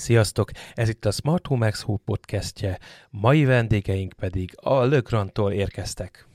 [0.00, 0.50] Sziasztok!
[0.74, 2.78] Ez itt a Smart Home Expo podcastje,
[3.10, 6.28] mai vendégeink pedig a Lögrantól érkeztek.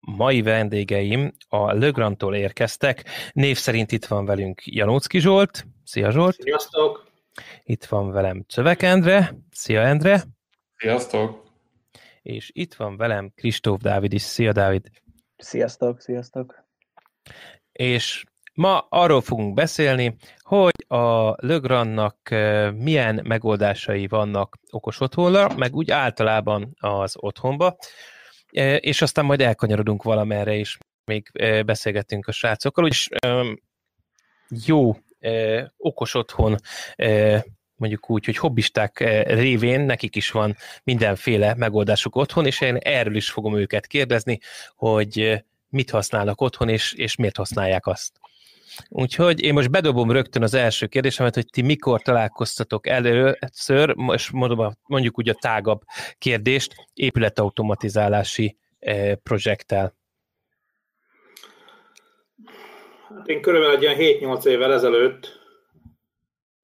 [0.00, 3.04] Mai vendégeim a Lögrantól érkeztek.
[3.32, 5.66] Név szerint itt van velünk Janócki Zsolt.
[5.84, 6.36] Szia Zsolt!
[6.40, 7.10] Sziasztok!
[7.64, 9.34] Itt van velem Csövek Endre.
[9.50, 10.36] Szia Endre!
[10.78, 11.42] Sziasztok!
[12.22, 14.22] És itt van velem Kristóf Dávid is.
[14.22, 14.90] Szia Dávid!
[15.36, 16.64] Sziasztok, sziasztok!
[17.72, 22.28] És ma arról fogunk beszélni, hogy a Lögrannak
[22.74, 27.76] milyen megoldásai vannak okos otthonra, meg úgy általában az otthonba,
[28.78, 31.30] és aztán majd elkanyarodunk valamerre is, még
[31.66, 33.08] beszélgettünk a srácokkal, úgyis
[34.48, 34.96] jó
[35.76, 36.56] okos otthon
[37.78, 43.30] mondjuk úgy, hogy hobbisták révén nekik is van mindenféle megoldásuk otthon, és én erről is
[43.30, 44.38] fogom őket kérdezni,
[44.76, 48.12] hogy mit használnak otthon, és, és miért használják azt.
[48.88, 53.94] Úgyhogy én most bedobom rögtön az első kérdésemet, hogy ti mikor találkoztatok először,
[54.32, 55.82] mondom, mondjuk úgy a tágabb
[56.18, 58.56] kérdést, épületautomatizálási
[59.22, 59.96] projekttel.
[63.08, 65.38] Hát én körülbelül egy ilyen 7-8 évvel ezelőtt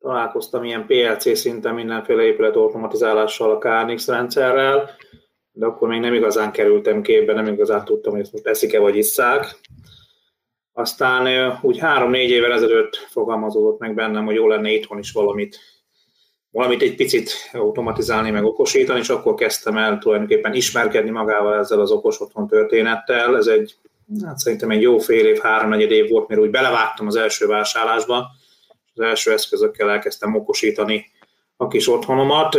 [0.05, 4.91] találkoztam ilyen PLC szinten mindenféle épület automatizálással, a KNX rendszerrel,
[5.53, 8.97] de akkor még nem igazán kerültem képbe, nem igazán tudtam, hogy ezt most eszik-e vagy
[8.97, 9.61] isszák.
[10.73, 15.59] Aztán úgy három-négy évvel ezelőtt fogalmazódott meg bennem, hogy jó lenne itthon is valamit,
[16.51, 21.91] valamit egy picit automatizálni, meg okosítani, és akkor kezdtem el tulajdonképpen ismerkedni magával ezzel az
[21.91, 23.37] okos otthon történettel.
[23.37, 23.75] Ez egy,
[24.25, 28.31] hát szerintem egy jó fél év, három év volt, mire úgy belevágtam az első vásárlásba,
[28.95, 31.07] az első eszközökkel elkezdtem okosítani
[31.57, 32.55] a kis otthonomat.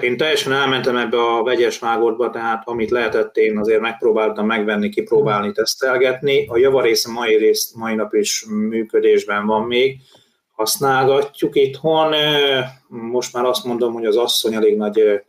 [0.00, 5.52] Én teljesen elmentem ebbe a vegyes vágódba, tehát amit lehetett, én azért megpróbáltam megvenni, kipróbálni,
[5.52, 6.46] tesztelgetni.
[6.46, 9.96] A javarésze mai, rész, mai nap is működésben van még,
[10.52, 12.14] használgatjuk itthon.
[12.88, 15.22] Most már azt mondom, hogy az asszony elég nagy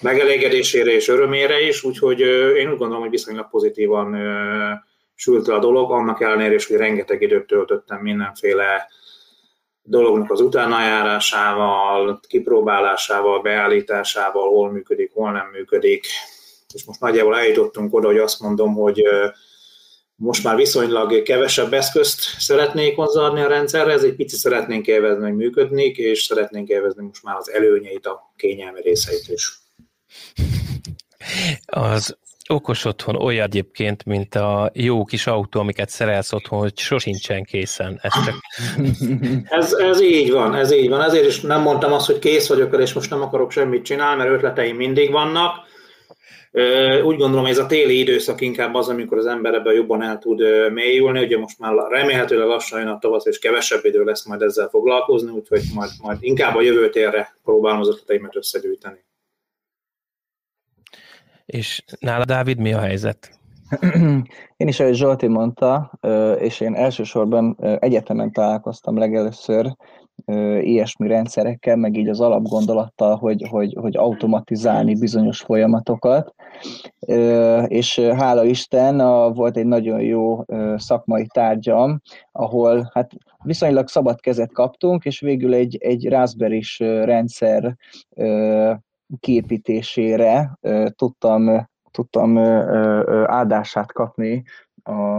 [0.00, 2.20] megelégedésére és örömére is, úgyhogy
[2.56, 4.16] én úgy gondolom, hogy viszonylag pozitívan
[5.14, 8.88] sült a dolog, annak ellenére is, hogy rengeteg időt töltöttem mindenféle
[9.88, 16.06] dolognak az utánajárásával, kipróbálásával, beállításával, hol működik, hol nem működik.
[16.74, 19.02] És most nagyjából eljutottunk oda, hogy azt mondom, hogy
[20.14, 25.36] most már viszonylag kevesebb eszközt szeretnék hozzáadni a rendszerre, ez egy picit szeretnénk élvezni, hogy
[25.36, 29.58] működni, és szeretnénk élvezni most már az előnyeit, a kényelmi részeit is.
[31.66, 32.16] Az
[32.48, 37.98] okos otthon olyan egyébként, mint a jó kis autó, amiket szerelsz otthon, hogy sosincsen készen.
[38.02, 38.34] Ez, csak...
[39.58, 41.02] ez, ez így van, ez így van.
[41.02, 44.34] Ezért is nem mondtam azt, hogy kész vagyok és most nem akarok semmit csinálni, mert
[44.34, 45.66] ötleteim mindig vannak.
[47.04, 50.40] Úgy gondolom, ez a téli időszak inkább az, amikor az ember ebben jobban el tud
[50.72, 51.24] mélyülni.
[51.24, 55.30] Ugye most már remélhetőleg lassan jön a tavasz, és kevesebb idő lesz majd ezzel foglalkozni,
[55.30, 59.06] úgyhogy majd, majd inkább a jövő térre próbálom az ötleteimet összegyűjteni.
[61.52, 63.38] És nála, Dávid, mi a helyzet?
[64.56, 65.92] Én is, ahogy Zsolti mondta,
[66.38, 69.76] és én elsősorban egyetemen találkoztam legelőször
[70.60, 76.34] ilyesmi rendszerekkel, meg így az alapgondolattal, hogy, hogy, hogy automatizálni bizonyos folyamatokat.
[77.66, 78.96] És hála Isten,
[79.32, 80.44] volt egy nagyon jó
[80.76, 82.00] szakmai tárgyam,
[82.32, 83.10] ahol hát
[83.44, 87.76] viszonylag szabad kezet kaptunk, és végül egy, egy Raspberry-s rendszer
[89.20, 90.58] kiépítésére
[90.96, 92.38] tudtam, tudtam
[93.26, 94.44] áldását kapni
[94.82, 95.16] a,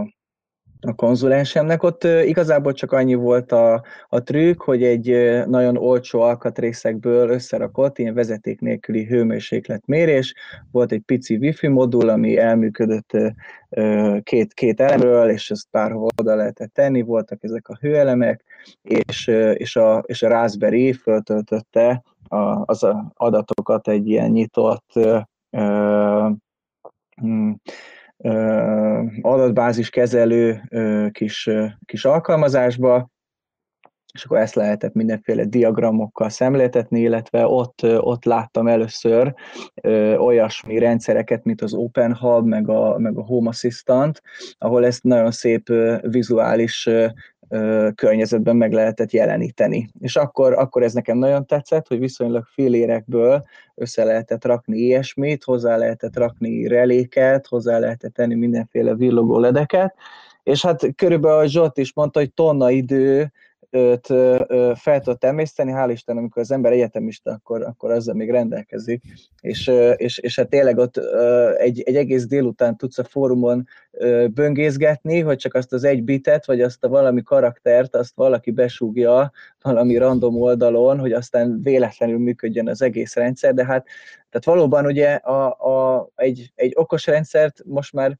[0.80, 1.82] a konzulensemnek.
[1.82, 8.14] Ott igazából csak annyi volt a, a trükk, hogy egy nagyon olcsó alkatrészekből összerakott ilyen
[8.14, 10.34] vezeték nélküli hőmérsékletmérés,
[10.70, 13.10] volt egy pici wifi modul, ami elműködött
[14.22, 18.44] két, két elemről, és ezt párhol oda lehetett tenni, voltak ezek a hőelemek,
[18.82, 22.02] és, és, a, és a Raspberry föltöltötte
[22.64, 24.92] az adatokat egy ilyen nyitott
[27.24, 27.52] mm,
[29.20, 30.62] adatbázis kezelő
[31.12, 31.50] kis,
[31.84, 33.10] kis alkalmazásba,
[34.12, 39.34] és akkor ezt lehetett mindenféle diagramokkal szemléltetni, illetve ott, ott láttam először
[39.82, 44.22] ö, olyasmi rendszereket, mint az Open Hub, meg a, meg a Home Assistant,
[44.58, 47.06] ahol ezt nagyon szép ö, vizuális ö,
[47.94, 49.88] környezetben meg lehetett jeleníteni.
[50.00, 53.44] És akkor, akkor ez nekem nagyon tetszett, hogy viszonylag félérekből
[53.74, 59.94] össze lehetett rakni ilyesmit, hozzá lehetett rakni reléket, hozzá lehetett tenni mindenféle villogó ledeket,
[60.42, 63.32] és hát körülbelül, ahogy Zsolt is mondta, hogy tonna idő
[63.70, 64.06] őt
[64.74, 69.02] fel tudott emészteni, hál' Isten, amikor az ember egyetemista, akkor, akkor azzal még rendelkezik,
[69.40, 70.96] és, és, és hát tényleg ott
[71.56, 73.66] egy, egy egész délután tudsz a fórumon
[74.34, 79.30] böngészgetni, hogy csak azt az egy bitet, vagy azt a valami karaktert, azt valaki besúgja
[79.62, 83.86] valami random oldalon, hogy aztán véletlenül működjön az egész rendszer, de hát
[84.30, 88.18] tehát valóban ugye a, a, egy, egy okos rendszert most már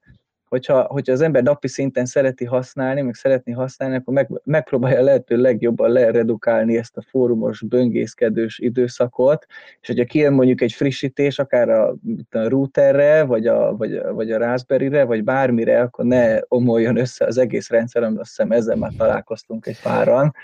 [0.50, 5.36] hogyha, hogyha az ember napi szinten szereti használni, meg szeretni használni, akkor meg, megpróbálja lehető
[5.36, 9.46] legjobban leredukálni ezt a fórumos, böngészkedős időszakot,
[9.80, 11.88] és hogyha kijön mondjuk egy frissítés, akár a,
[12.30, 17.38] a routerre, vagy a, vagy, vagy a Raspberry-re, vagy bármire, akkor ne omoljon össze az
[17.38, 20.34] egész rendszer, azt hiszem ezzel már találkoztunk egy páran,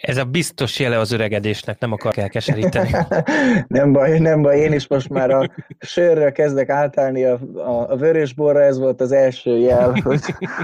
[0.00, 2.90] ez a biztos jele az öregedésnek, nem akar elkeseríteni.
[3.68, 7.96] nem baj, nem baj, én is most már a sörről kezdek átállni a, a, a
[7.96, 10.20] vörösborra, ez volt az első jel, hogy,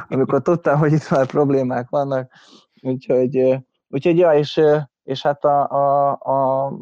[0.09, 2.33] amikor tudtam, hogy itt már problémák vannak.
[2.83, 4.61] Úgyhogy, úgyhogy ja, és,
[5.05, 6.73] és hát a, a, a,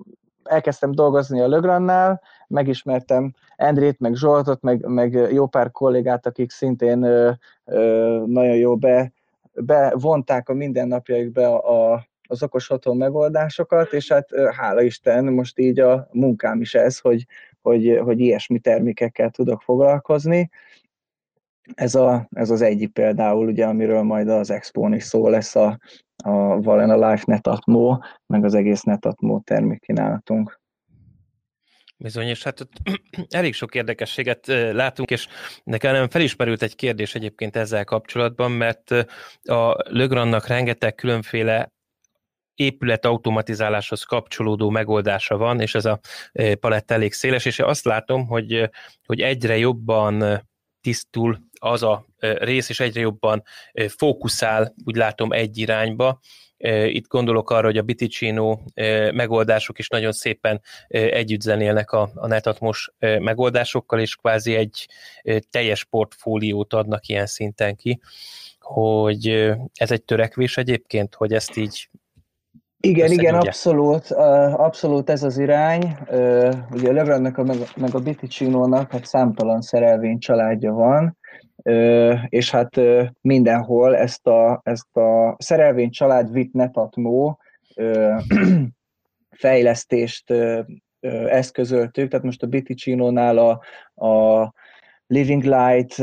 [0.44, 7.02] elkezdtem dolgozni a Lögrannál, megismertem Endrét, meg Zsoltot, meg, meg jó pár kollégát, akik szintén
[7.02, 7.30] ö,
[7.64, 9.12] ö, nagyon jó be,
[9.52, 15.80] bevonták a mindennapjaikbe a, a az okos otthon megoldásokat, és hát hála Isten, most így
[15.80, 17.26] a munkám is ez, hogy,
[17.60, 20.50] hogy, hogy ilyesmi termékekkel tudok foglalkozni.
[21.74, 25.78] Ez, a, ez az egyik például, ugye, amiről majd az Expo-n is szó lesz a,
[26.24, 30.60] a Valena Life Netatmo, meg az egész Netatmo termékkínálatunk.
[32.00, 32.72] Bizony, és hát ott
[33.28, 35.28] elég sok érdekességet látunk, és
[35.64, 38.90] nekem felismerült egy kérdés egyébként ezzel kapcsolatban, mert
[39.42, 41.72] a Lögrannak rengeteg különféle
[42.58, 46.00] épület automatizáláshoz kapcsolódó megoldása van, és ez a
[46.32, 48.70] e, palett elég széles, és azt látom, hogy,
[49.06, 50.42] hogy egyre jobban
[50.80, 56.20] tisztul az a e, rész, és egyre jobban e, fókuszál, úgy látom, egy irányba.
[56.86, 58.58] Itt gondolok arra, hogy a Biticino
[59.12, 64.88] megoldások is nagyon szépen együtt zenélnek a, a Netatmos megoldásokkal, és kvázi egy
[65.50, 68.00] teljes portfóliót adnak ilyen szinten ki,
[68.60, 69.28] hogy
[69.74, 71.88] ez egy törekvés egyébként, hogy ezt így
[72.80, 74.10] igen, igen, abszolút,
[74.56, 75.96] abszolút ez az irány.
[76.70, 77.36] Ugye a Lebrunnak
[77.76, 81.16] meg, a Biticino-nak hát számtalan szerelvény családja van,
[82.28, 82.80] és hát
[83.20, 87.38] mindenhol ezt a, ezt a szerelvény család vit netatmó
[89.30, 90.34] fejlesztést
[91.28, 93.60] eszközöltük, tehát most a Biticino-nál a,
[94.06, 94.52] a
[95.06, 95.96] Living Light,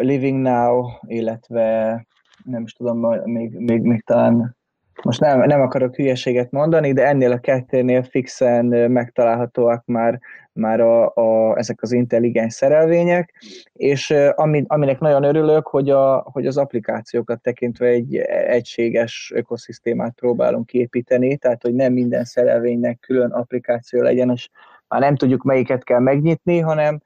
[0.00, 2.06] Living Now, illetve
[2.44, 4.56] nem is tudom, még, még, még talán
[5.02, 10.20] most nem, nem akarok hülyeséget mondani, de ennél a kettőnél fixen megtalálhatóak már,
[10.52, 13.34] már a, a, ezek az intelligens szerelvények,
[13.72, 18.16] és ami, aminek nagyon örülök, hogy, a, hogy az applikációkat tekintve egy
[18.46, 24.48] egységes ökoszisztémát próbálunk képíteni, tehát hogy nem minden szerelvénynek külön applikáció legyen, és
[24.88, 27.00] már nem tudjuk melyiket kell megnyitni, hanem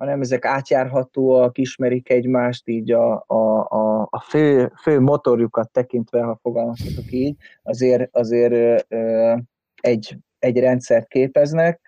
[0.00, 6.38] hanem ezek átjárhatóak, ismerik egymást, így a, a, a, a fő, fő motorjukat tekintve, ha
[6.42, 9.34] fogalmazhatok így, azért, azért ö,
[9.74, 11.80] egy, egy rendszert képeznek,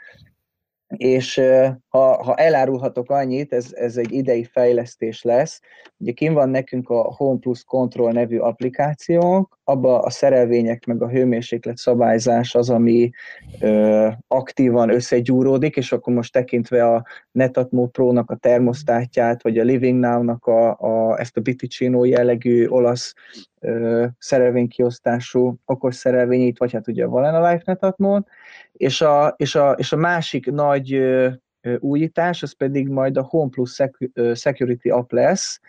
[0.97, 1.41] és
[1.89, 5.61] ha, ha elárulhatok annyit, ez, ez egy idei fejlesztés lesz.
[5.99, 11.09] Ugye kim van nekünk a Home Plus Control nevű applikációnk, abba a szerelvények meg a
[11.09, 13.11] hőmérséklet szabályzás az, ami
[13.61, 19.99] ö, aktívan összegyúródik, és akkor most tekintve a Netatmo Pro-nak a termosztátját, vagy a Living
[19.99, 23.15] Now-nak a, a, ezt a Biticino jellegű olasz
[24.19, 28.29] szerelvénykiosztású okos szerelvényét, vagy hát ugye a Valena Life Netatmo-t,
[28.73, 31.03] és a, és a, és a másik nagy
[31.79, 33.81] újítás, az pedig majd a Home Plus
[34.35, 35.61] Security App lesz,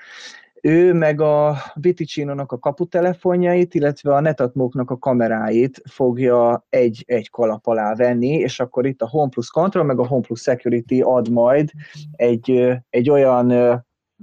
[0.62, 7.68] ő meg a Viticino-nak a kaputelefonjait, illetve a Netatmóknak a kameráit fogja egy, egy kalap
[7.68, 11.30] alá venni, és akkor itt a Home Plus Control, meg a Home Plus Security ad
[11.30, 11.72] majd
[12.12, 13.54] egy, egy olyan,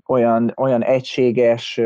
[0.07, 1.81] olyan, olyan egységes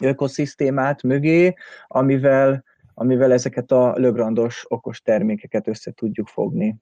[0.00, 1.54] ökoszisztémát mögé,
[1.86, 2.64] amivel,
[2.94, 6.76] amivel ezeket a lögrandos okos termékeket össze tudjuk fogni.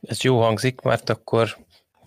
[0.00, 1.56] Ez jó hangzik, mert akkor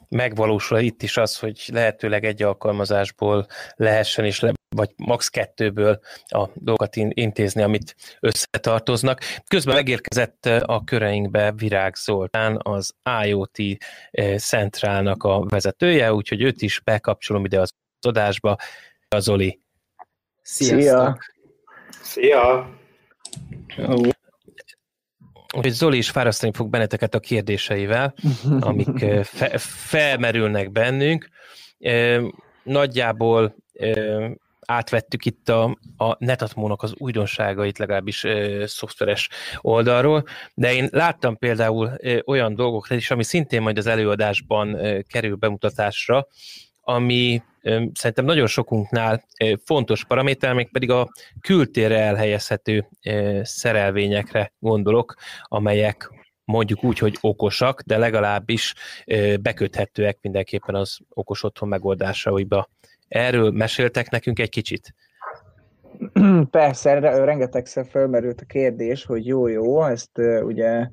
[0.09, 5.27] megvalósul itt is az, hogy lehetőleg egy alkalmazásból lehessen, és le, vagy max.
[5.27, 9.19] kettőből a dolgokat intézni, amit összetartoznak.
[9.47, 12.93] Közben megérkezett a köreinkbe Virág Zoltán, az
[13.25, 13.57] IoT
[14.37, 17.69] Centrálnak a vezetője, úgyhogy őt is bekapcsolom ide az
[18.05, 18.55] adásba.
[19.07, 19.59] A Zoli.
[20.41, 21.17] Sziasztok!
[22.01, 22.69] Szia!
[22.69, 22.69] Szia!
[25.55, 28.13] Úgyhogy Zoli is fárasztani fog benneteket a kérdéseivel,
[28.59, 31.29] amik fe, felmerülnek bennünk.
[32.63, 33.55] Nagyjából
[34.69, 41.91] átvettük itt a, a Netatmónak az újdonságait, legalábbis ö, szoftveres oldalról, de én láttam például
[41.97, 46.27] ö, olyan dolgokat is, ami szintén majd az előadásban ö, kerül bemutatásra,
[46.89, 47.43] ami
[47.93, 49.23] szerintem nagyon sokunknál
[49.65, 51.07] fontos paraméter, még pedig a
[51.41, 52.89] kültérre elhelyezhető
[53.41, 56.11] szerelvényekre gondolok, amelyek
[56.43, 58.73] mondjuk úgy, hogy okosak, de legalábbis
[59.41, 62.69] beköthetőek mindenképpen az okos otthon megoldásaiba.
[63.07, 64.95] Erről meséltek nekünk egy kicsit?
[66.51, 70.87] Persze, rengetegszer felmerült a kérdés, hogy jó-jó, ezt ugye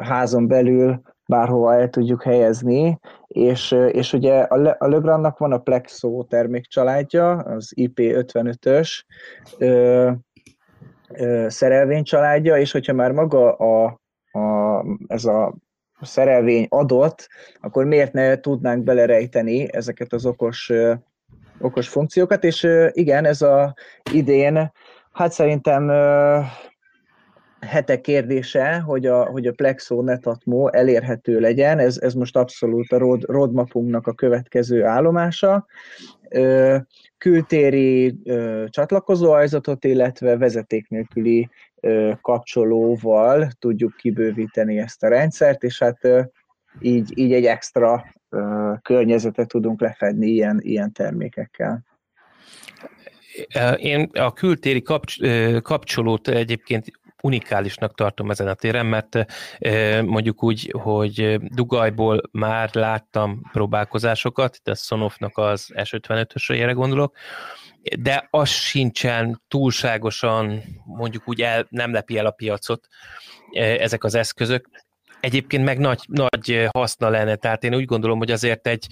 [0.00, 5.58] házon belül bárhova el tudjuk helyezni, és, és ugye a, Le, a Legrandnak van a
[5.58, 9.02] Plexo termékcsaládja, az IP55-ös
[11.46, 14.00] szerelvénycsaládja, és hogyha már maga a
[14.32, 15.54] a, ez a
[16.00, 17.28] szerelvény adott,
[17.60, 20.72] akkor miért ne tudnánk belerejteni ezeket az okos,
[21.60, 23.74] okos funkciókat, és igen, ez a
[24.12, 24.72] idén,
[25.12, 25.88] hát szerintem
[27.60, 32.98] hetek kérdése, hogy a, hogy a Plexo Netatmo elérhető legyen, ez, ez most abszolút a
[32.98, 35.66] road, roadmapunknak a következő állomása.
[37.18, 38.18] Kültéri
[38.66, 41.48] csatlakozóajzatot, illetve vezeték nélküli
[42.20, 45.98] kapcsolóval tudjuk kibővíteni ezt a rendszert, és hát
[46.80, 48.04] így, így egy extra
[48.82, 51.84] környezetet tudunk lefedni ilyen, ilyen termékekkel.
[53.76, 54.82] Én a kültéri
[55.62, 56.90] kapcsolót egyébként
[57.22, 59.26] unikálisnak tartom ezen a téren, mert
[60.04, 67.16] mondjuk úgy, hogy Dugajból már láttam próbálkozásokat, itt a Sonofnak az S55-ösre gondolok,
[67.98, 72.86] de az sincsen túlságosan, mondjuk úgy el, nem lepi el a piacot
[73.52, 74.68] ezek az eszközök.
[75.20, 78.86] Egyébként meg nagy, nagy haszna lenne, tehát én úgy gondolom, hogy azért egy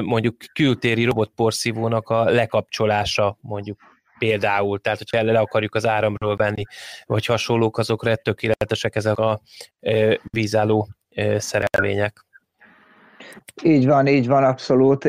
[0.00, 3.80] mondjuk kültéri robotporszívónak a lekapcsolása mondjuk
[4.22, 6.62] például, tehát hogyha le akarjuk az áramról venni,
[7.06, 9.40] vagy hasonlók, azokra tökéletesek ezek a
[10.30, 10.88] vízálló
[11.36, 12.26] szerelvények.
[13.62, 15.04] Így van, így van, abszolút.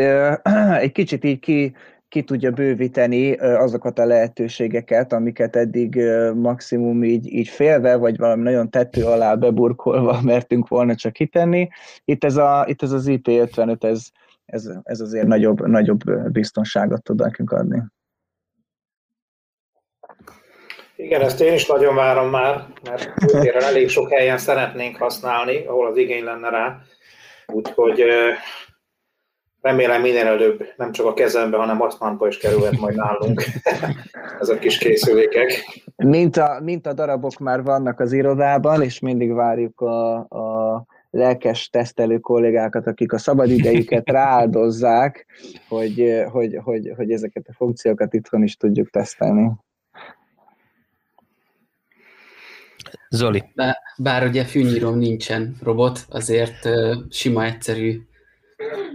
[0.86, 1.76] Egy kicsit így ki,
[2.08, 5.96] ki tudja bővíteni azokat a lehetőségeket, amiket eddig
[6.36, 11.68] maximum így, így félve, vagy valami nagyon tető alá beburkolva mertünk volna csak kitenni.
[12.06, 14.08] Itt ez, a, itt ez az IP55, ez,
[14.46, 17.84] ez, ez azért nagyobb, nagyobb biztonságot tud nekünk adni.
[21.04, 25.98] Igen, ezt én is nagyon várom már, mert elég sok helyen szeretnénk használni, ahol az
[25.98, 26.80] igény lenne rá.
[27.48, 28.04] Úgyhogy
[29.62, 33.44] remélem minél előbb nem csak a kezembe, hanem asztmánba is kerülhet majd nálunk
[34.42, 35.82] ezek kis készülékek.
[35.96, 41.70] Mint a, mint a darabok már vannak az irodában, és mindig várjuk a, a lelkes
[41.70, 45.26] tesztelő kollégákat, akik a szabadidejüket rááldozzák,
[45.68, 49.52] hogy, hogy, hogy, hogy ezeket a funkciókat itthon is tudjuk tesztelni.
[53.16, 53.44] Zoli.
[53.56, 58.02] Bár, bár ugye fűnyírom nincsen robot, azért uh, sima, egyszerű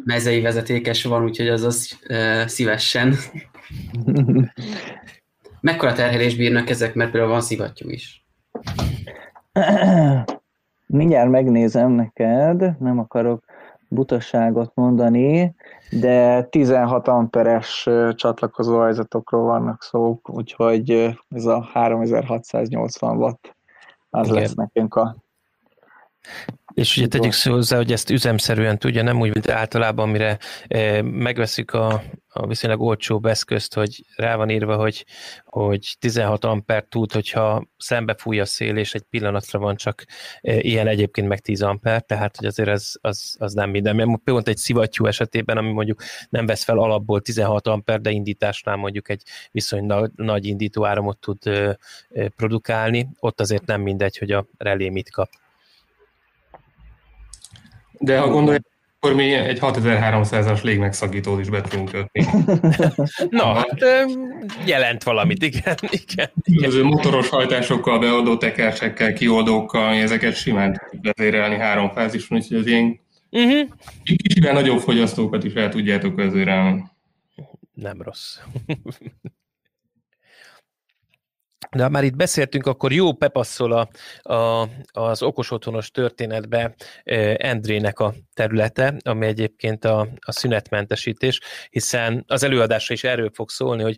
[0.05, 3.15] mezei vezetékes van, úgyhogy az az uh, szívesen.
[5.61, 8.25] Mekkora terhelés bírnak ezek, mert például van szivattyú is.
[10.87, 13.45] Mindjárt megnézem neked, nem akarok
[13.89, 15.55] butaságot mondani,
[15.91, 20.91] de 16 amperes csatlakozó ajzatokról vannak szó, úgyhogy
[21.29, 23.57] ez a 3680 watt
[24.19, 24.41] az Igen.
[24.41, 25.17] lesz nekünk a
[26.75, 31.73] és ugye tegyük hozzá, hogy ezt üzemszerűen tudja, nem úgy, mint általában, mire eh, megveszik
[31.73, 35.05] a, a viszonylag olcsóbb eszközt, hogy rá van írva, hogy,
[35.45, 40.05] hogy 16 amper tud, hogyha szembe fúj a szél, és egy pillanatra van csak
[40.41, 43.97] eh, ilyen egyébként meg 10 amper, tehát hogy azért az, az, az nem minden.
[43.97, 48.77] Mert pont egy szivattyú esetében, ami mondjuk nem vesz fel alapból 16 amper, de indításnál
[48.77, 51.75] mondjuk egy viszonylag nagy indító áramot tud eh,
[52.37, 55.29] produkálni, ott azért nem mindegy, hogy a relé mit kap.
[57.99, 58.65] De ha gondolják,
[59.01, 62.25] akkor mi egy 6300-as légmegszagítót is be tudunk kötni.
[63.39, 63.85] Na, hát
[64.67, 65.75] jelent valamit, igen.
[65.91, 66.85] igen, igen.
[66.85, 73.01] motoros hajtásokkal, beadó tekercsekkel, kioldókkal, ezeket simán tudjuk vezérelni három fázison, úgyhogy az ilyen
[73.31, 73.69] uh-huh.
[74.05, 76.85] kicsivel nagyobb fogyasztókat is el tudjátok vezérelni.
[77.75, 78.39] Nem rossz.
[81.71, 83.89] De ha már itt beszéltünk, akkor jó bepasszol a,
[84.35, 86.75] a, az okos otthonos történetbe
[87.37, 93.83] Endrének a területe, ami egyébként a, a szünetmentesítés, hiszen az előadásra is erről fog szólni,
[93.83, 93.97] hogy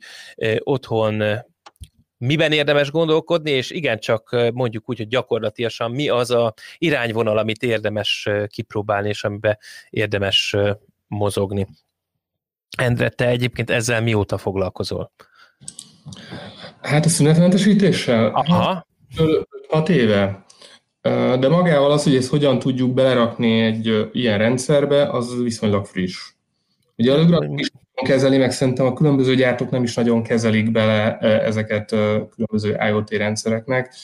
[0.58, 1.22] otthon
[2.16, 8.28] miben érdemes gondolkodni, és igencsak mondjuk úgy, hogy gyakorlatilag mi az a irányvonal, amit érdemes
[8.46, 9.58] kipróbálni, és amiben
[9.90, 10.56] érdemes
[11.06, 11.66] mozogni.
[12.76, 15.12] Endre, te egyébként ezzel mióta foglalkozol?
[16.82, 18.26] Hát a szünetmentesítéssel?
[18.34, 18.86] Aha.
[19.68, 20.44] 6 éve.
[21.38, 26.32] De magával az, hogy ezt hogyan tudjuk belerakni egy ilyen rendszerbe, az viszonylag friss.
[26.96, 31.18] Ugye a Lögrad is kezeli, meg szerintem a különböző gyártók nem is nagyon kezelik bele
[31.18, 31.88] ezeket
[32.30, 33.94] különböző IoT rendszereknek.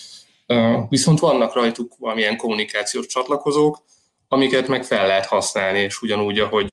[0.88, 3.84] Viszont vannak rajtuk valamilyen kommunikációs csatlakozók,
[4.28, 6.72] amiket meg fel lehet használni, és ugyanúgy, ahogy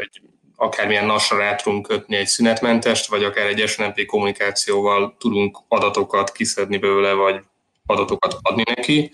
[0.00, 0.20] egy
[0.64, 6.76] akármilyen nasra rá tudunk kötni egy szünetmentest, vagy akár egy SNMP kommunikációval tudunk adatokat kiszedni
[6.76, 7.40] belőle, vagy
[7.86, 9.12] adatokat adni neki.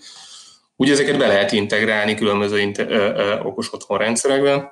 [0.75, 4.71] Úgy ezeket be lehet integrálni különböző inter- ö, ö, okos otthon rendszerekben.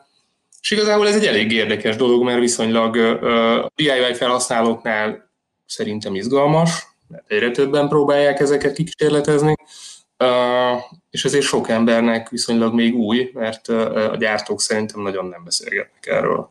[0.62, 5.30] És igazából ez egy elég érdekes dolog, mert viszonylag a DIY felhasználóknál
[5.66, 9.56] szerintem izgalmas, mert egyre többen próbálják ezeket kikísérletezni,
[11.10, 16.50] és ezért sok embernek viszonylag még új, mert a gyártók szerintem nagyon nem beszélgetnek erről,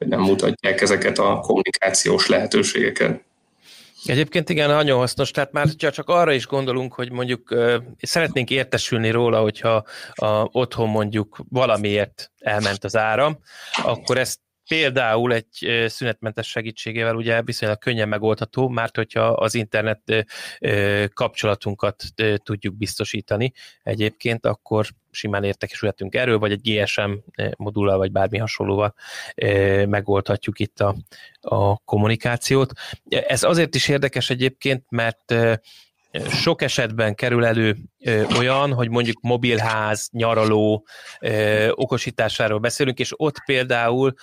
[0.00, 3.22] hogy nem mutatják ezeket a kommunikációs lehetőségeket.
[4.04, 7.54] Egyébként igen, nagyon hasznos, tehát már csak arra is gondolunk, hogy mondjuk
[8.00, 13.38] szeretnénk értesülni róla, hogyha a, otthon mondjuk valamiért elment az áram,
[13.82, 14.38] akkor ezt
[14.70, 20.26] például egy szünetmentes segítségével ugye viszonylag könnyen megoldható, mert hogyha az internet
[21.14, 22.04] kapcsolatunkat
[22.36, 27.10] tudjuk biztosítani egyébként, akkor simán értekesülhetünk erről, vagy egy GSM
[27.56, 28.94] modullal, vagy bármi hasonlóval
[29.86, 30.96] megoldhatjuk itt a,
[31.40, 32.72] a kommunikációt.
[33.08, 35.34] Ez azért is érdekes egyébként, mert
[36.12, 37.76] sok esetben kerül elő
[38.36, 40.86] olyan, hogy mondjuk mobilház, nyaraló
[41.70, 44.14] okosításáról beszélünk, és ott például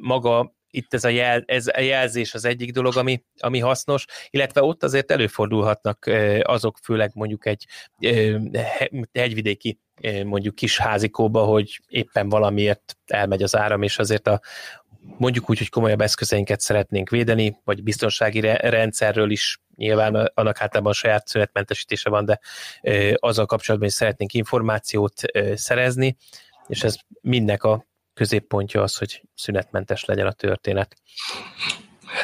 [0.00, 4.62] maga itt ez a, jel, ez a jelzés az egyik dolog, ami, ami hasznos, illetve
[4.62, 6.10] ott azért előfordulhatnak
[6.42, 7.66] azok, főleg mondjuk egy
[9.12, 9.78] hegyvidéki
[10.24, 14.40] mondjuk kis házikóba, hogy éppen valamiért elmegy az áram, és azért a,
[15.16, 21.28] mondjuk úgy, hogy komolyabb eszközeinket szeretnénk védeni, vagy biztonsági rendszerről is nyilván annak általában saját
[21.28, 22.40] szünetmentesítése van, de
[23.14, 25.20] azzal kapcsolatban is szeretnénk információt
[25.54, 26.16] szerezni,
[26.66, 30.96] és ez mindnek a középpontja az, hogy szünetmentes legyen a történet.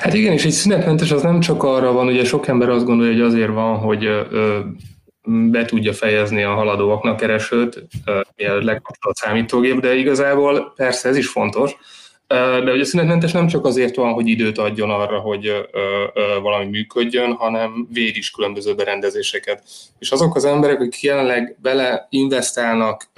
[0.00, 3.12] Hát igen, és egy szünetmentes az nem csak arra van, ugye sok ember azt gondolja,
[3.12, 4.08] hogy azért van, hogy
[5.26, 7.86] be tudja fejezni a haladóaknak keresőt,
[8.36, 11.76] mielőtt lekapcsol a számítógép, de igazából persze ez is fontos,
[12.26, 15.68] de a szünetmentes nem csak azért van, hogy időt adjon arra, hogy
[16.42, 19.62] valami működjön, hanem véd is különböző berendezéseket.
[19.98, 23.10] És azok az emberek, akik jelenleg bele investálnak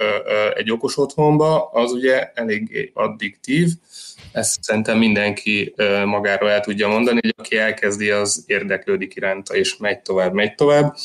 [0.55, 3.67] egy okos otthonba, az ugye elég addiktív.
[4.31, 5.73] Ezt szerintem mindenki
[6.05, 10.95] magáról el tudja mondani, hogy aki elkezdi, az érdeklődik iránta, és megy tovább, megy tovább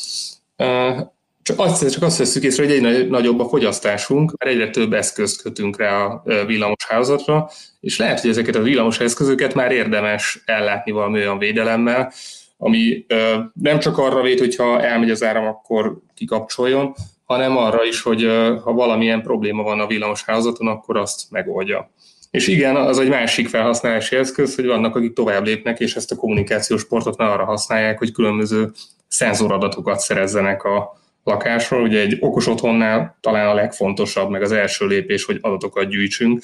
[1.43, 5.41] csak azt, csak azt veszük észre, hogy egy nagyobb a fogyasztásunk, mert egyre több eszközt
[5.41, 10.91] kötünk rá a villamos hálózatra, és lehet, hogy ezeket a villamos eszközöket már érdemes ellátni
[10.91, 12.11] valami olyan védelemmel,
[12.57, 13.05] ami
[13.53, 18.23] nem csak arra véd, hogyha elmegy az áram, akkor kikapcsoljon, hanem arra is, hogy
[18.63, 21.91] ha valamilyen probléma van a villamos hálózaton, akkor azt megoldja.
[22.31, 26.15] És igen, az egy másik felhasználási eszköz, hogy vannak, akik tovább lépnek, és ezt a
[26.15, 28.71] kommunikációs portot már arra használják, hogy különböző
[29.07, 31.81] szenzoradatokat szerezzenek a, lakásról.
[31.81, 36.43] Ugye egy okos otthonnál talán a legfontosabb, meg az első lépés, hogy adatokat gyűjtsünk,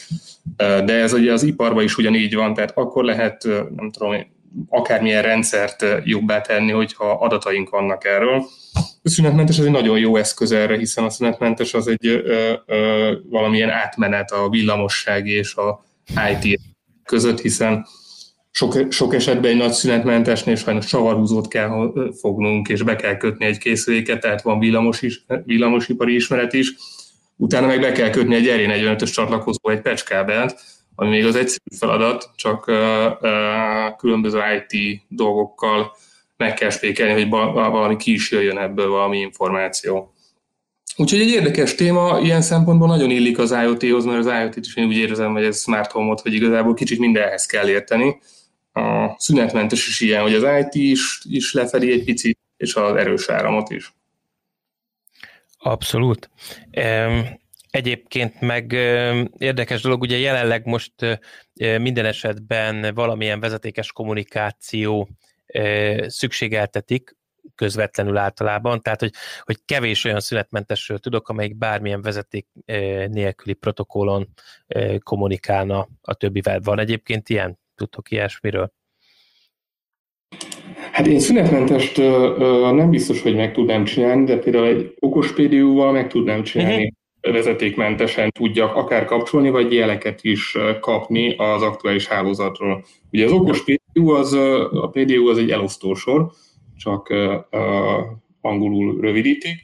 [0.57, 3.43] de ez ugye az iparban is ugyanígy van, tehát akkor lehet,
[3.75, 4.15] nem tudom,
[4.69, 8.45] akármilyen rendszert jobbá tenni, hogyha adataink vannak erről.
[9.03, 13.13] A szünetmentes az egy nagyon jó eszköz erre, hiszen a szünetmentes az egy ö, ö,
[13.29, 15.85] valamilyen átmenet a villamosság és a
[16.31, 16.59] IT
[17.03, 17.85] között, hiszen
[18.51, 23.57] sok, sok esetben egy nagy szünetmentesnél sajnos csavarhúzót kell fognunk, és be kell kötni egy
[23.57, 26.73] készüléket, tehát van villamos is, villamosipari ismeret is,
[27.35, 30.61] utána meg be kell kötni egy erén 45-ös csatlakozó, egy pecskábelt,
[30.95, 32.75] ami még az egyszerű feladat, csak uh,
[33.21, 35.91] uh, különböző IT dolgokkal
[36.37, 40.13] meg kell spékelni, hogy valami ki is jöjjön ebből valami információ.
[40.95, 44.85] Úgyhogy egy érdekes téma, ilyen szempontból nagyon illik az IoT-hoz, mert az IoT-t is én
[44.85, 48.19] úgy érzem, hogy ez smart home hogy igazából kicsit mindenhez kell érteni,
[48.71, 53.29] a szünetmentes is ilyen, hogy az IT is, is lefedi egy picit, és az erős
[53.29, 53.93] áramot is.
[55.57, 56.29] Abszolút.
[57.69, 58.71] Egyébként meg
[59.37, 60.93] érdekes dolog, ugye jelenleg most
[61.53, 65.09] minden esetben valamilyen vezetékes kommunikáció
[66.07, 67.17] szükségeltetik,
[67.55, 72.47] közvetlenül általában, tehát hogy, hogy kevés olyan szünetmentesről tudok, amelyik bármilyen vezeték
[73.07, 74.27] nélküli protokollon
[74.99, 76.59] kommunikálna a többivel.
[76.59, 77.59] Van egyébként ilyen?
[77.79, 78.71] Tudtok ilyesmiről?
[80.91, 81.97] Hát én szünetmentest
[82.73, 86.73] nem biztos, hogy meg tudnám csinálni, de például egy okos PDU-val meg tudnám csinálni.
[86.73, 87.33] Uh-huh.
[87.33, 92.85] Vezetékmentesen tudjak akár kapcsolni, vagy jeleket is kapni az aktuális hálózatról.
[93.11, 94.33] Ugye az okos PDU az,
[94.71, 96.31] a PDU az egy elosztósor,
[96.77, 97.13] csak
[98.41, 99.61] angolul rövidítik.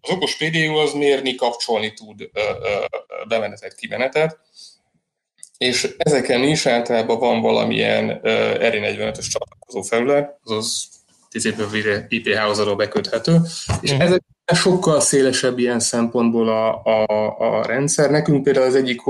[0.00, 2.30] Az okos PDU az mérni, kapcsolni tud
[3.28, 4.38] bemenetet, kimenetet,
[5.64, 8.20] és ezeken is általában van valamilyen
[8.58, 10.88] RI45-ös csatlakozó felület, azaz
[11.28, 11.60] TCP
[12.08, 13.36] IP hálózatról beköthető,
[13.80, 14.00] és mm.
[14.00, 14.22] ezek
[14.54, 18.10] sokkal szélesebb ilyen szempontból a, a, a rendszer.
[18.10, 19.00] Nekünk például az egyik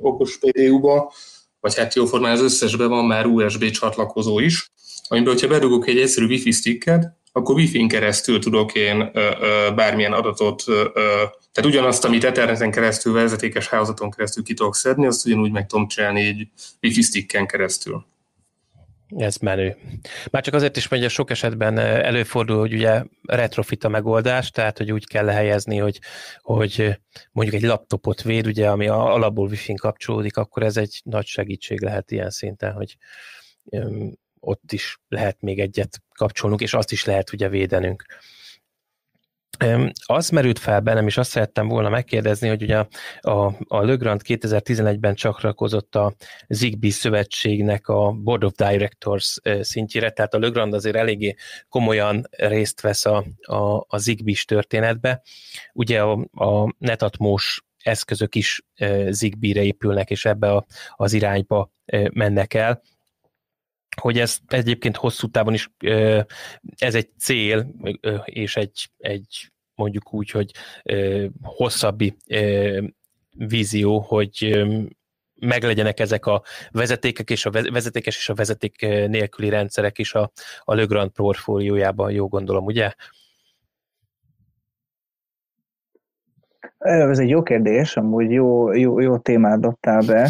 [0.00, 1.12] okos PDU-ba,
[1.60, 4.72] vagy hát jóformán az összesben van már USB csatlakozó is,
[5.08, 10.12] amiben, hogyha bedugok egy egyszerű Wi-Fi sticket, akkor Wi-Fi-n keresztül tudok én ö, ö, bármilyen
[10.12, 10.84] adatot, ö,
[11.54, 15.88] tehát ugyanazt, amit Etherneten keresztül, vezetékes hálózaton keresztül ki tudok szedni, azt ugyanúgy meg tudom
[15.88, 16.48] csinálni egy
[16.82, 18.06] Wi-Fi sticken keresztül.
[19.16, 19.76] Ez menő.
[20.30, 24.92] Már csak azért is, hogy sok esetben előfordul, hogy ugye retrofit a megoldás, tehát hogy
[24.92, 26.00] úgy kell lehelyezni, hogy,
[26.40, 26.98] hogy
[27.32, 32.10] mondjuk egy laptopot véd, ugye, ami alapból wifi-n kapcsolódik, akkor ez egy nagy segítség lehet
[32.10, 32.96] ilyen szinten, hogy
[34.40, 38.04] ott is lehet még egyet kapcsolnunk, és azt is lehet ugye védenünk.
[40.06, 42.84] Az merült fel bennem, és azt szerettem volna megkérdezni, hogy ugye
[43.20, 46.14] a, a Legrand 2011-ben csatlakozott a
[46.48, 51.34] Zigbee szövetségnek a Board of Directors szintjére, tehát a Legrand azért eléggé
[51.68, 55.22] komolyan részt vesz a, a, a Zigbee-s történetbe.
[55.72, 58.62] Ugye a, a netatmos eszközök is
[59.08, 60.64] Zigbee-re épülnek, és ebbe a,
[60.96, 61.72] az irányba
[62.12, 62.82] mennek el
[64.00, 65.70] hogy ez egyébként hosszú távon is
[66.78, 67.74] ez egy cél,
[68.24, 70.50] és egy, egy mondjuk úgy, hogy
[71.42, 72.16] hosszabbi
[73.30, 74.64] vízió, hogy
[75.40, 80.74] meglegyenek ezek a vezetékek és a vezetékes és a vezeték nélküli rendszerek is a, a
[80.74, 82.92] Le Grand portfóliójában, jó gondolom, ugye?
[86.84, 90.28] Ez egy jó kérdés, amúgy jó, jó, jó témát dobtál be.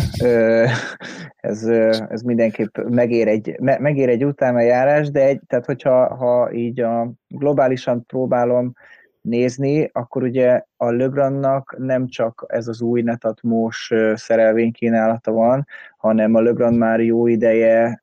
[1.37, 1.67] Ez,
[2.09, 8.07] ez mindenképp megér egy, megér egy járás, de egy, tehát hogyha ha így a globálisan
[8.07, 8.73] próbálom
[9.21, 16.35] nézni, akkor ugye a Legrandnak nem csak ez az új netatmós szerelvény kínálata van, hanem
[16.35, 18.01] a Legrand már jó ideje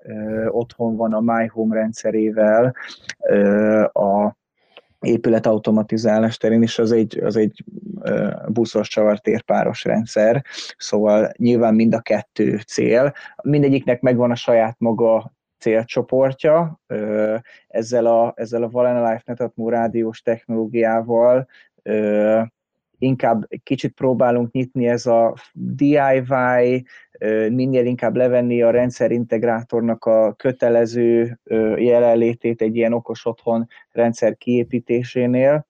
[0.48, 2.76] otthon van a My Home rendszerével,
[3.92, 4.40] a
[5.02, 7.64] épület automatizálás terén is az egy, az egy
[8.48, 10.44] buszos csavartérpáros rendszer,
[10.78, 13.14] szóval nyilván mind a kettő cél.
[13.44, 16.80] Mindegyiknek megvan a saját maga célcsoportja,
[17.68, 21.48] ezzel a, ezzel a Valena Life Netatmo rádiós technológiával
[23.02, 26.86] inkább kicsit próbálunk nyitni ez a DIY,
[27.50, 31.40] minél inkább levenni a rendszerintegrátornak a kötelező
[31.76, 35.68] jelenlétét egy ilyen okos otthon rendszer kiépítésénél.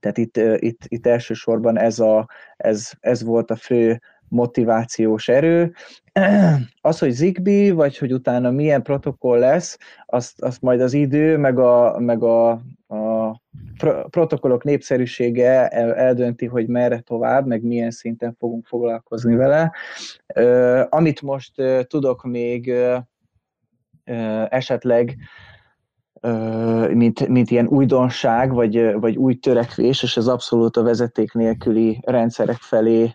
[0.00, 5.72] Tehát itt, itt, itt elsősorban ez, a, ez, ez volt a fő motivációs erő.
[6.80, 11.58] Az, hogy Zigbee, vagy hogy utána milyen protokoll lesz, azt, azt majd az idő, meg
[11.58, 12.62] a, meg a,
[14.10, 19.72] protokollok népszerűsége eldönti, hogy merre tovább, meg milyen szinten fogunk foglalkozni vele.
[20.88, 21.52] Amit most
[21.86, 22.72] tudok még
[24.48, 25.16] esetleg
[26.92, 32.56] mint, mint ilyen újdonság, vagy, vagy új törekvés, és ez abszolút a vezeték nélküli rendszerek
[32.56, 33.14] felé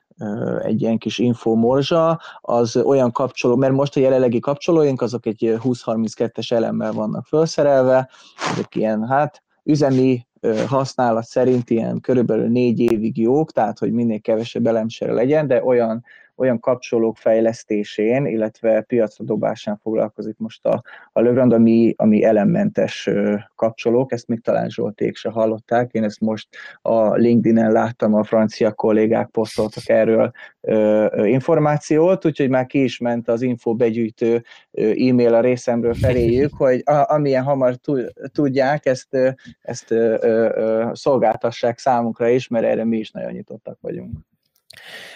[0.62, 6.51] egy ilyen kis infomorzsa, az olyan kapcsoló, mert most a jelenlegi kapcsolóink azok egy 20-32-es
[6.51, 8.10] elemmel vannak felszerelve,
[8.51, 10.27] ezek ilyen hát üzemi
[10.67, 16.04] használat szerint ilyen körülbelül négy évig jók, tehát hogy minél kevesebb elemsere legyen, de olyan
[16.36, 23.10] olyan kapcsolók fejlesztésén, illetve piacra dobásán foglalkozik most a, a Legrand, ami, ami elemmentes
[23.56, 26.48] kapcsolók, ezt még talán Zsolték se hallották, én ezt most
[26.82, 33.28] a LinkedIn-en láttam, a francia kollégák posztoltak erről ö, információt, úgyhogy már ki is ment
[33.28, 37.76] az info begyűjtő e-mail a részemről feléjük, hogy a, amilyen hamar
[38.32, 39.17] tudják, ezt,
[39.62, 44.31] ezt ö, ö, szolgáltassák számunkra is, mert erre mi is nagyon nyitottak vagyunk.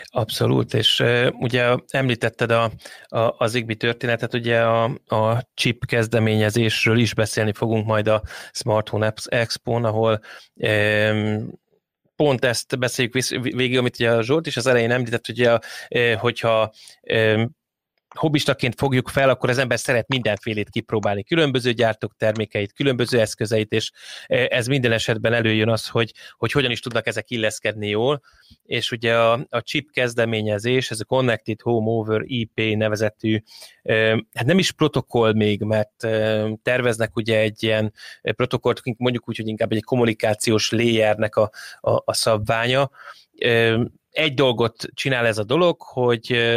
[0.04, 2.72] Abszolút, és ugye említetted a,
[3.04, 8.90] a, az Zigbee történetet, ugye a, a chip kezdeményezésről is beszélni fogunk majd a Smart
[8.90, 10.20] Home Expo-n, ahol
[10.54, 11.50] um,
[12.16, 15.58] pont ezt beszéljük végig, amit ugye a Zsolt is az elején említett, ugye,
[16.18, 16.74] hogyha
[18.16, 23.92] hobbistaként fogjuk fel, akkor az ember szeret mindenfélét kipróbálni, különböző gyártók termékeit, különböző eszközeit, és
[24.28, 28.22] e, ez minden esetben előjön az, hogy, hogy hogyan is tudnak ezek illeszkedni jól,
[28.64, 33.42] és ugye a, a chip kezdeményezés, ez a Connected Home Over IP nevezetű,
[33.84, 39.38] e, hát nem is protokoll még, mert e, terveznek ugye egy ilyen protokollt, mondjuk úgy,
[39.38, 42.90] hogy inkább egy kommunikációs layernek a, a, a szabványa,
[44.10, 46.56] egy dolgot csinál ez a dolog, hogy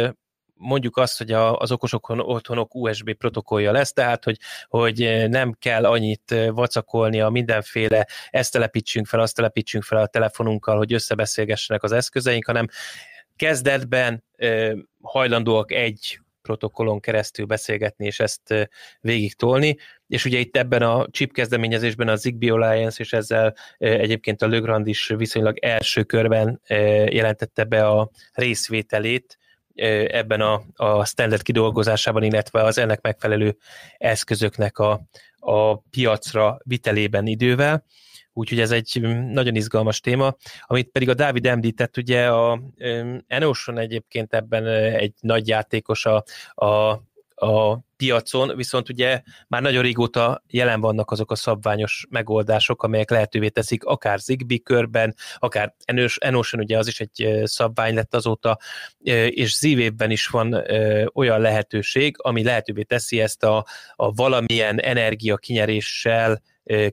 [0.59, 5.85] mondjuk azt, hogy a, az okosok otthonok USB protokollja lesz, tehát hogy, hogy nem kell
[5.85, 11.91] annyit vacakolni a mindenféle ezt telepítsünk fel, azt telepítsünk fel a telefonunkkal, hogy összebeszélgessenek az
[11.91, 12.67] eszközeink, hanem
[13.35, 14.23] kezdetben
[15.01, 18.69] hajlandóak egy protokollon keresztül beszélgetni, és ezt
[19.01, 19.77] végig tolni.
[20.07, 24.87] És ugye itt ebben a chip kezdeményezésben a Zigbee Alliance, és ezzel egyébként a Legrand
[24.87, 26.61] is viszonylag első körben
[27.09, 29.38] jelentette be a részvételét
[30.07, 33.57] ebben a, a standard kidolgozásában, illetve az ennek megfelelő
[33.97, 35.01] eszközöknek a,
[35.39, 37.83] a piacra vitelében idővel.
[38.33, 42.61] Úgyhogy ez egy mm, nagyon izgalmas téma, amit pedig a Dávid említett, ugye a
[43.27, 47.01] Enoson egyébként ebben egy nagy játékos a, a
[47.39, 53.49] a piacon, viszont ugye már nagyon régóta jelen vannak azok a szabványos megoldások, amelyek lehetővé
[53.49, 55.75] teszik akár Zigbee körben, akár
[56.15, 58.57] Enoson, ugye az is egy szabvány lett azóta,
[59.29, 60.53] és Z-Wave-ben is van
[61.13, 66.41] olyan lehetőség, ami lehetővé teszi ezt a, a valamilyen energia kinyeréssel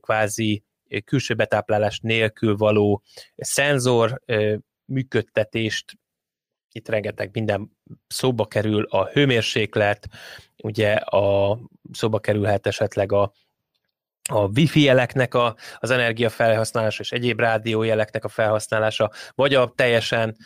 [0.01, 0.63] kvázi
[1.05, 3.03] külső betáplálás nélkül való
[3.37, 4.21] szenzor
[4.85, 5.99] működtetést,
[6.73, 7.76] itt rengeteg minden
[8.07, 10.09] szóba kerül, a hőmérséklet,
[10.63, 11.59] ugye a
[11.93, 13.33] szóba kerülhet esetleg a,
[14.29, 20.37] a wifi jeleknek a, az energia felhasználása és egyéb rádiójeleknek a felhasználása, vagy a teljesen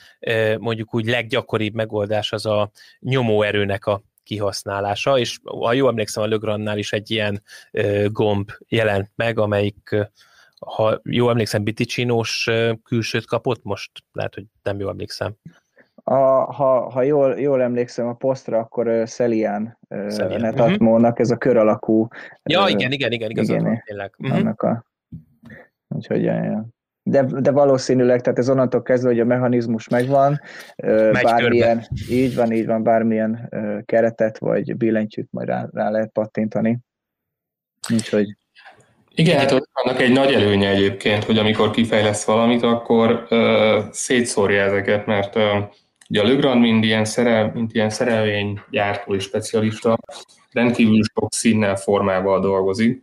[0.58, 6.78] mondjuk úgy leggyakoribb megoldás az a nyomóerőnek a kihasználása, és ha jól emlékszem, a Legrandnál
[6.78, 7.42] is egy ilyen
[8.06, 9.96] gomb jelent meg, amelyik
[10.66, 12.48] ha jól emlékszem, Biticsinós
[12.84, 15.34] külsőt kapott, most lehet, hogy nem jól emlékszem.
[16.10, 21.36] A, ha, ha jól, jól emlékszem a posztra, akkor uh, Celian uh, netatmónak ez a
[21.36, 22.08] kör alakú.
[22.42, 24.14] Ja, uh, igen, igen, igen, igazad van, tényleg.
[24.18, 24.36] Uh-huh.
[24.38, 24.84] Annak a,
[25.88, 26.66] úgyhogy, ja, ja.
[27.02, 30.40] De, de valószínűleg, tehát ez onnantól kezdve, hogy a mechanizmus megvan,
[30.76, 32.14] Megy bármilyen, körbe.
[32.14, 33.48] így van, így van, bármilyen
[33.84, 36.78] keretet vagy billentyűt majd rá, rá lehet pattintani.
[37.92, 38.36] Úgyhogy
[39.14, 45.06] igen, hát annak egy nagy előnye egyébként, hogy amikor kifejlesz valamit, akkor uh, szétszórja ezeket,
[45.06, 45.42] mert uh,
[46.10, 49.98] ugye a Legrand, mint ilyen, szerel, mint ilyen szerelvénygyártó és specialista,
[50.50, 53.02] rendkívül sok színnel, formával dolgozik.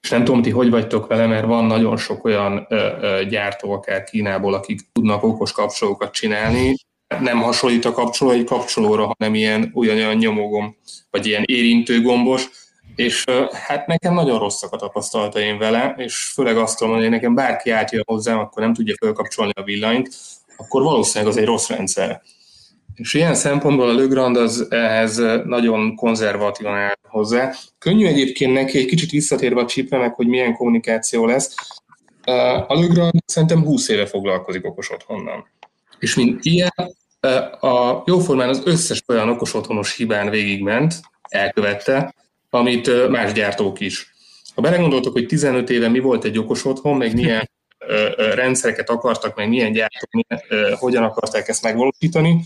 [0.00, 3.72] És nem tudom, ti hogy vagytok vele, mert van nagyon sok olyan uh, uh, gyártó,
[3.72, 6.74] akár Kínából, akik tudnak okos kapcsolókat csinálni,
[7.20, 10.76] nem hasonlít a kapcsoló egy kapcsolóra, hanem ilyen olyan nyomogom,
[11.10, 12.48] vagy ilyen érintőgombos,
[12.94, 13.24] és
[13.66, 18.02] hát nekem nagyon rosszak a tapasztalataim vele, és főleg azt tudom hogy nekem bárki átjön
[18.06, 20.08] hozzám, akkor nem tudja felkapcsolni a villanyt,
[20.56, 22.22] akkor valószínűleg az egy rossz rendszer.
[22.94, 27.54] És ilyen szempontból a Legrand az ehhez nagyon konzervatívan áll hozzá.
[27.78, 31.54] Könnyű egyébként neki, egy kicsit visszatérve a csipre, meg hogy milyen kommunikáció lesz.
[32.66, 35.46] A Legrand szerintem 20 éve foglalkozik okos otthonnal.
[35.98, 36.72] És mint ilyen,
[37.60, 42.14] a jóformán az összes olyan okos otthonos hibán végigment, elkövette,
[42.50, 44.14] amit más gyártók is.
[44.54, 47.50] Ha belegondoltok, hogy 15 éve mi volt egy okos otthon, meg milyen
[48.34, 50.26] rendszereket akartak, meg milyen gyártók,
[50.78, 52.40] hogyan akarták ezt megvalósítani,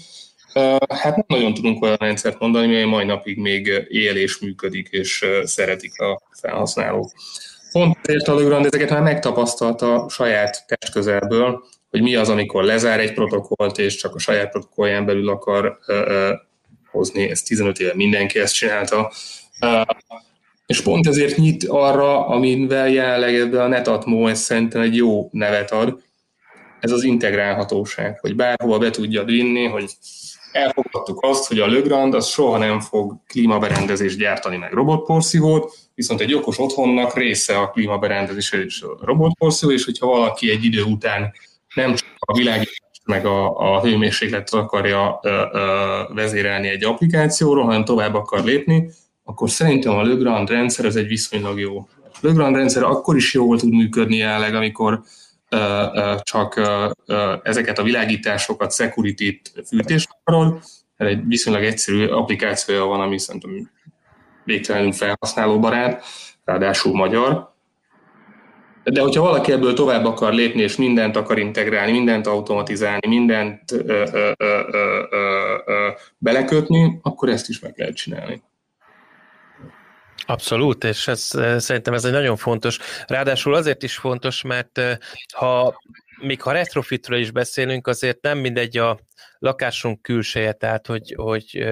[0.88, 5.24] hát nem nagyon tudunk olyan rendszert mondani, mely mai napig még él és működik, és
[5.44, 7.12] szeretik a felhasználók.
[7.72, 13.14] Pont ezért a Legrand ezeket már megtapasztalta saját testközelből, hogy mi az, amikor lezár egy
[13.14, 15.78] protokollt, és csak a saját protokollján belül akar
[16.90, 17.30] hozni.
[17.30, 19.12] Ez 15 éve mindenki ezt csinálta.
[20.68, 25.70] És pont ezért nyit arra, amivel jelenleg ebben a Netatmo ez szerintem egy jó nevet
[25.70, 26.02] ad,
[26.80, 29.90] ez az integrálhatóság, hogy bárhova be tudjad vinni, hogy
[30.52, 36.34] elfogadtuk azt, hogy a Legrand az soha nem fog klímaberendezést gyártani meg robotporszívót, viszont egy
[36.34, 41.32] okos otthonnak része a klímaberendezés és a robotporszívó, és hogyha valaki egy idő után
[41.74, 47.84] nem csak a világítást meg a, a hőmérsékletet akarja ö, ö, vezérelni egy applikációról, hanem
[47.84, 48.90] tovább akar lépni,
[49.28, 51.88] akkor szerintem a Legrand rendszer az egy viszonylag jó.
[52.02, 55.02] A Legrand rendszer akkor is jól tud működni jelenleg, amikor
[55.50, 60.60] uh, uh, csak uh, ezeket a világításokat, security-t fűtést akarod,
[60.96, 63.70] mert egy viszonylag egyszerű applikációja van, ami szerintem
[64.44, 66.04] végtelenül felhasználóbarát,
[66.44, 67.56] ráadásul magyar.
[68.84, 74.04] De hogyha valaki ebből tovább akar lépni, és mindent akar integrálni, mindent automatizálni, mindent ö,
[74.12, 75.02] ö, ö, ö,
[75.66, 75.88] ö,
[76.18, 78.42] belekötni, akkor ezt is meg lehet csinálni.
[80.26, 81.20] Abszolút, és ez,
[81.58, 82.78] szerintem ez egy nagyon fontos.
[83.06, 84.80] Ráadásul azért is fontos, mert
[85.34, 85.80] ha
[86.20, 88.98] még ha retrofitről is beszélünk, azért nem mindegy a
[89.38, 91.68] lakásunk külseje, tehát hogy hogy,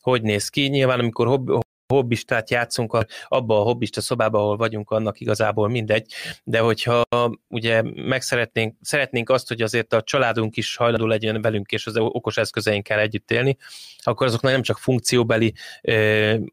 [0.00, 0.66] hogy néz ki.
[0.66, 1.40] Nyilván, amikor
[1.88, 6.12] hobbistát játszunk, abba a hobbista szobába, ahol vagyunk, annak igazából mindegy,
[6.44, 7.02] de hogyha
[7.48, 11.96] ugye meg szeretnénk, szeretnénk azt, hogy azért a családunk is hajlandó legyen velünk, és az
[11.96, 13.56] okos eszközeinkkel együtt élni,
[13.98, 15.54] akkor azoknak nem csak funkcióbeli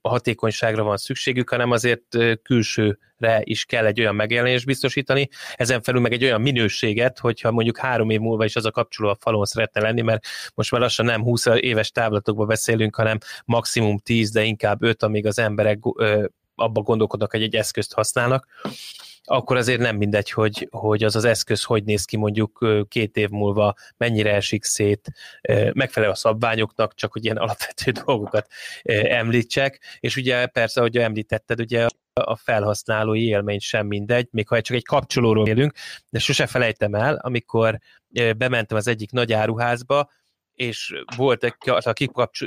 [0.01, 2.17] hatékonyságra van szükségük, hanem azért
[3.17, 7.77] külsőre is kell egy olyan megjelenést biztosítani, ezen felül meg egy olyan minőséget, hogyha mondjuk
[7.77, 10.25] három év múlva is az a kapcsoló a falon szeretne lenni, mert
[10.55, 15.25] most már lassan nem 20 éves távlatokba beszélünk, hanem maximum 10, de inkább 5, amíg
[15.25, 15.79] az emberek
[16.55, 18.47] abba gondolkodnak, hogy egy eszközt használnak,
[19.27, 23.29] akkor azért nem mindegy, hogy, hogy az az eszköz hogy néz ki mondjuk két év
[23.29, 25.11] múlva, mennyire esik szét,
[25.73, 28.47] megfelel a szabványoknak, csak hogy ilyen alapvető dolgokat
[29.03, 31.87] említsek, és ugye persze, ahogy említetted, ugye
[32.23, 35.73] a felhasználói élmény sem mindegy, még ha csak egy kapcsolóról élünk,
[36.09, 37.79] de sose felejtem el, amikor
[38.37, 40.09] bementem az egyik nagy áruházba,
[40.55, 41.57] és voltak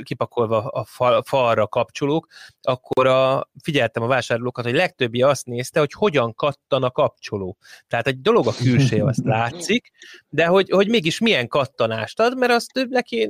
[0.03, 2.27] kipakolva a fal, falra kapcsolók,
[2.61, 7.57] akkor a, figyeltem a vásárlókat, hogy legtöbbi azt nézte, hogy hogyan kattan a kapcsoló.
[7.87, 9.91] Tehát egy dolog a külső, azt látszik,
[10.29, 13.29] de hogy, hogy mégis milyen kattanást ad, mert azt neki,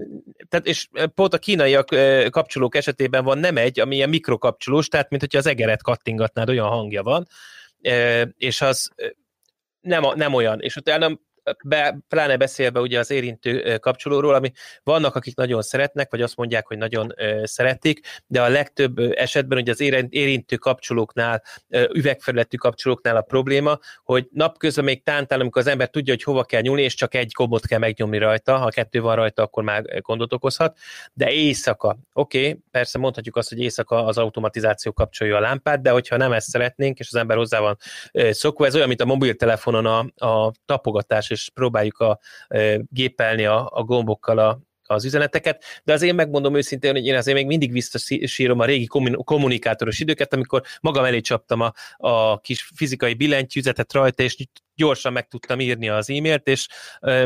[0.50, 1.88] tehát és pont a kínaiak
[2.30, 6.68] kapcsolók esetében van nem egy, ami ilyen mikrokapcsolós, tehát mint hogyha az egeret kattingatnád, olyan
[6.68, 7.28] hangja van,
[8.38, 8.92] és az
[9.82, 10.62] nem, nem olyan.
[10.62, 11.20] És utána
[11.64, 14.52] be, pláne beszélve ugye az érintő kapcsolóról, ami
[14.84, 19.72] vannak, akik nagyon szeretnek, vagy azt mondják, hogy nagyon szeretik, de a legtöbb esetben ugye
[19.72, 21.44] az érintő kapcsolóknál,
[21.94, 26.62] üvegfelületű kapcsolóknál a probléma, hogy napközben még tántál, amikor az ember tudja, hogy hova kell
[26.62, 30.34] nyúlni, és csak egy gombot kell megnyomni rajta, ha kettő van rajta, akkor már gondot
[30.34, 30.78] okozhat,
[31.14, 35.90] de éjszaka, oké, okay, persze mondhatjuk azt, hogy éjszaka az automatizáció kapcsolja a lámpát, de
[35.90, 37.78] hogyha nem ezt szeretnénk, és az ember hozzá van
[38.30, 42.20] szokva, ez olyan, mint a mobiltelefonon a, a tapogatás, és próbáljuk a,
[42.90, 47.46] gépelni a, a gombokkal a, az üzeneteket, de azért megmondom őszintén, hogy én azért még
[47.46, 48.86] mindig visszasírom a régi
[49.24, 54.36] kommunikátoros időket, amikor magam elé csaptam a, a kis fizikai billentyűzetet rajta, és
[54.76, 56.68] gyorsan meg tudtam írni az e-mailt, és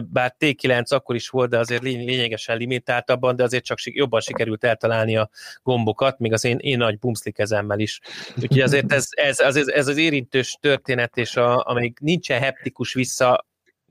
[0.04, 5.17] bár T9 akkor is volt, de azért lényegesen limitáltabban, de azért csak jobban sikerült eltalálni
[5.17, 5.30] a
[5.62, 7.99] gombokat, még az én, én nagy bumszli kezemmel is.
[8.36, 13.45] Úgyhogy azért ez, ez, ez, ez az érintős történet, és a, amíg nincsen heptikus vissza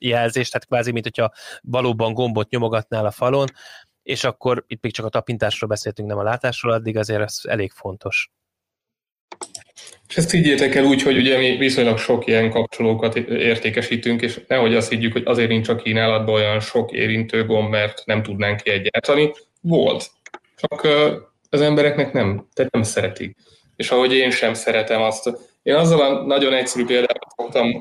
[0.07, 3.47] jelzés, tehát kvázi, mint hogyha valóban gombot nyomogatnál a falon,
[4.03, 7.71] és akkor itt még csak a tapintásról beszéltünk, nem a látásról, addig azért ez elég
[7.71, 8.31] fontos.
[10.09, 14.75] És ezt higgyétek el úgy, hogy ugye mi viszonylag sok ilyen kapcsolókat értékesítünk, és nehogy
[14.75, 18.71] azt higgyük, hogy azért nincs a kínálatban olyan sok érintő gomb, mert nem tudnánk ki
[18.71, 19.33] egyáltalán.
[19.61, 20.11] Volt.
[20.57, 20.89] Csak
[21.51, 23.37] az embereknek nem, tehát nem szeretik.
[23.77, 25.31] És ahogy én sem szeretem azt,
[25.63, 27.81] én azzal a nagyon egyszerű példát szoktam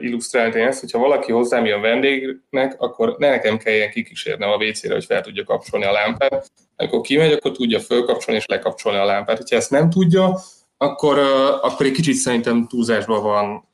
[0.00, 5.04] illusztrálni ezt, hogyha valaki hozzám jön vendégnek, akkor ne nekem kelljen kikísérnem a WC-re, hogy
[5.04, 6.50] fel tudja kapcsolni a lámpát.
[6.76, 9.48] Amikor kimegy, akkor tudja fölkapcsolni és lekapcsolni a lámpát.
[9.48, 10.38] Ha ezt nem tudja,
[10.76, 11.18] akkor,
[11.62, 13.68] akkor egy kicsit szerintem túlzásban van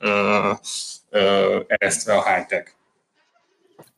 [1.66, 2.70] eresztve a high-tech.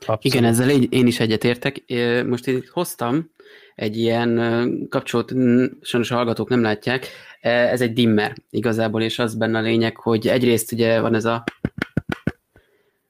[0.00, 0.24] Abszolút.
[0.24, 1.84] Igen, ezzel én is egyetértek.
[2.26, 3.30] Most én itt hoztam
[3.78, 4.40] egy ilyen
[4.88, 5.32] kapcsolót,
[5.80, 7.08] sajnos a hallgatók nem látják,
[7.40, 11.24] e, ez egy dimmer igazából, és az benne a lényeg, hogy egyrészt ugye van ez
[11.24, 11.44] a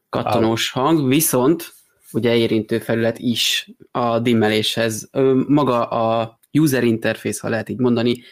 [0.09, 1.73] kattanós hang, viszont
[2.13, 5.11] ugye érintő felület is a dimmeléshez.
[5.47, 8.23] Maga a user interface, ha lehet így mondani,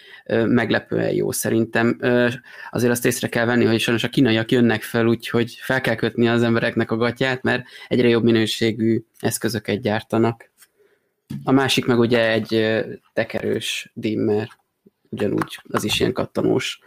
[0.46, 1.98] meglepően jó szerintem.
[2.70, 6.28] Azért azt észre kell venni, hogy sajnos a kínaiak jönnek fel, úgyhogy fel kell kötni
[6.28, 10.50] az embereknek a gatyát, mert egyre jobb minőségű eszközöket gyártanak.
[11.44, 14.48] A másik meg ugye egy tekerős dimmer,
[15.08, 16.80] ugyanúgy, az is ilyen kattanós.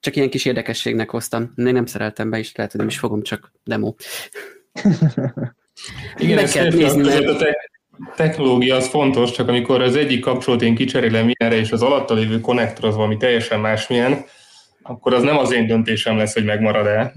[0.00, 1.52] Csak ilyen kis érdekességnek hoztam.
[1.56, 3.94] Én nem szereltem be, és lehet, hogy nem is fogom, csak demo.
[6.16, 7.28] Igen, Meg kell nézni, mert...
[7.28, 7.70] a te-
[8.16, 12.40] technológia az fontos, csak amikor az egyik kapcsolót én kicserélem ilyenre, és az alatta lévő
[12.40, 14.24] konnektor az valami teljesen másmilyen,
[14.82, 17.12] akkor az nem az én döntésem lesz, hogy megmarad-e.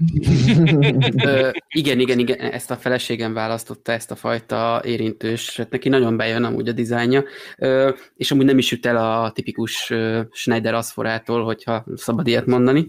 [1.24, 6.16] Ö, igen, igen, igen, ezt a feleségem választotta, ezt a fajta érintős, hát neki nagyon
[6.16, 7.24] bejön amúgy a dizájnja,
[7.58, 9.92] Ö, és amúgy nem is jut el a tipikus
[10.30, 12.88] Schneider aszforától, hogyha szabad ilyet mondani.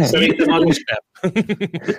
[0.00, 1.32] Szerintem az is nem.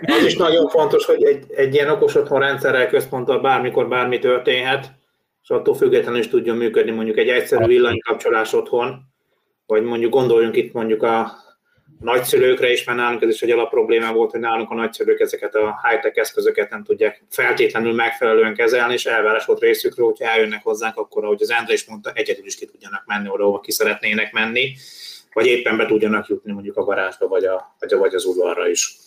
[0.01, 4.91] Az is nagyon fontos, hogy egy, egy ilyen okos otthon rendszerrel központtal bármikor bármi történhet,
[5.43, 9.15] és attól függetlenül is tudjon működni mondjuk egy egyszerű villanykapcsolás otthon,
[9.67, 11.45] vagy mondjuk gondoljunk itt mondjuk a
[11.99, 15.55] nagyszülőkre is, mert nálunk ez is egy alap probléma volt, hogy nálunk a nagyszülők ezeket
[15.55, 20.97] a high-tech eszközöket nem tudják feltétlenül megfelelően kezelni, és elvárás volt részükről, hogyha eljönnek hozzánk,
[20.97, 24.31] akkor, ahogy az Endre is mondta, egyedül is ki tudjanak menni oda, ahova ki szeretnének
[24.33, 24.75] menni,
[25.33, 28.69] vagy éppen be tudjanak jutni mondjuk a garázsba, vagy, a, vagy, a, vagy az udvarra
[28.69, 28.97] is.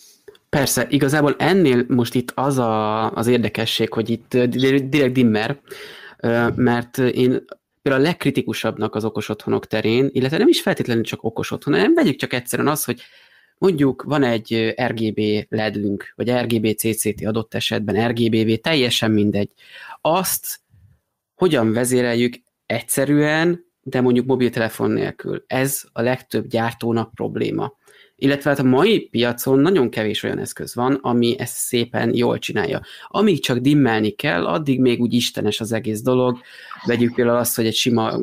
[0.49, 5.61] Persze, igazából ennél most itt az a, az érdekesség, hogy itt direkt dimmer,
[6.55, 7.45] mert én
[7.83, 11.95] például a legkritikusabbnak az okos otthonok terén, illetve nem is feltétlenül csak okos otthon, hanem
[11.95, 13.01] vegyük csak egyszerűen az, hogy
[13.59, 19.51] mondjuk van egy RGB ledünk, vagy RGB CCT adott esetben, RGBV, teljesen mindegy.
[20.01, 20.61] Azt
[21.35, 22.35] hogyan vezéreljük
[22.67, 25.45] egyszerűen, de mondjuk mobiltelefon nélkül.
[25.47, 27.77] Ez a legtöbb gyártónak probléma.
[28.21, 32.81] Illetve hát a mai piacon nagyon kevés olyan eszköz van, ami ezt szépen jól csinálja.
[33.09, 36.39] Amíg csak dimmelni kell, addig még úgy istenes az egész dolog.
[36.85, 38.19] Vegyük például azt, hogy egy sima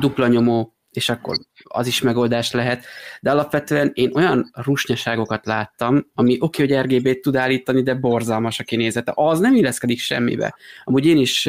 [0.00, 2.84] dupla nyomó és akkor az is megoldás lehet,
[3.20, 8.60] de alapvetően én olyan rusnyaságokat láttam, ami oké, okay, hogy RGB-t tud állítani, de borzalmas
[8.60, 9.12] a kinézete.
[9.14, 10.56] Az nem illeszkedik semmibe.
[10.84, 11.48] Amúgy én is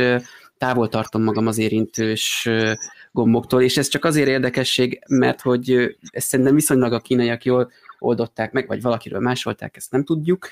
[0.58, 2.50] távol tartom magam az érintős
[3.12, 8.52] gomboktól, és ez csak azért érdekesség, mert hogy ezt szerintem viszonylag a kínaiak jól oldották
[8.52, 10.48] meg, vagy valakiről másolták, ezt nem tudjuk.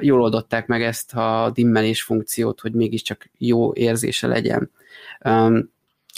[0.00, 4.70] Jól oldották meg ezt a dimmelés funkciót, hogy mégiscsak jó érzése legyen.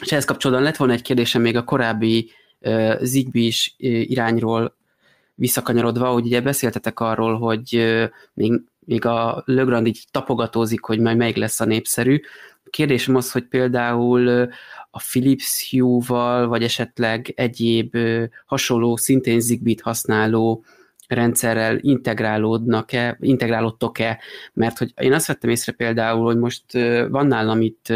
[0.02, 2.30] És ehhez kapcsolódóan lett volna egy kérdésem még a korábbi
[3.00, 4.76] Zigbee irányról
[5.34, 7.84] visszakanyarodva, hogy ugye beszéltetek arról, hogy
[8.34, 12.20] még, még a Legrand így tapogatózik, hogy majd melyik lesz a népszerű.
[12.70, 14.48] Kérdésem az, hogy például
[14.90, 17.96] a Philips Hue-val, vagy esetleg egyéb
[18.46, 20.64] hasonló, szintén Zigbee-t használó
[21.08, 24.20] rendszerrel integrálódnak-e, integrálódtok-e,
[24.52, 26.72] mert hogy én azt vettem észre például, hogy most
[27.08, 27.92] van nálam itt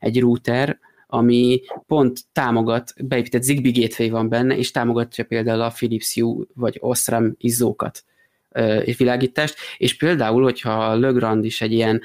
[0.00, 6.14] egy router, ami pont támogat, beépített Zigbee Gateway van benne, és támogatja például a Philips
[6.14, 8.04] Hue vagy Osram izzókat
[8.84, 12.02] és világítást, és például, hogyha Legrand is egy ilyen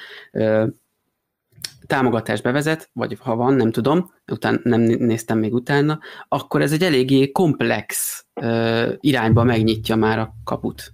[1.85, 6.83] támogatást bevezet, vagy ha van, nem tudom, után nem néztem még utána, akkor ez egy
[6.83, 8.19] eléggé komplex
[8.99, 10.91] irányba megnyitja már a kaput.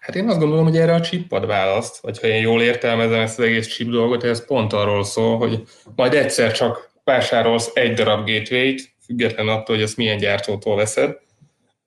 [0.00, 3.20] Hát én azt gondolom, hogy erre a chip ad választ, vagy ha én jól értelmezem
[3.20, 5.62] ezt az egész chip dolgot, ez pont arról szól, hogy
[5.96, 11.18] majd egyszer csak vásárolsz egy darab gateway-t, független attól, hogy ezt milyen gyártótól veszed,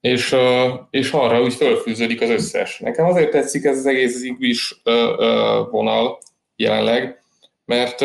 [0.05, 0.35] és,
[0.89, 2.79] és arra úgy fölfűződik az összes.
[2.79, 4.75] Nekem azért tetszik ez az egész Zigbee-s
[5.71, 6.17] vonal
[6.55, 7.21] jelenleg,
[7.65, 8.01] mert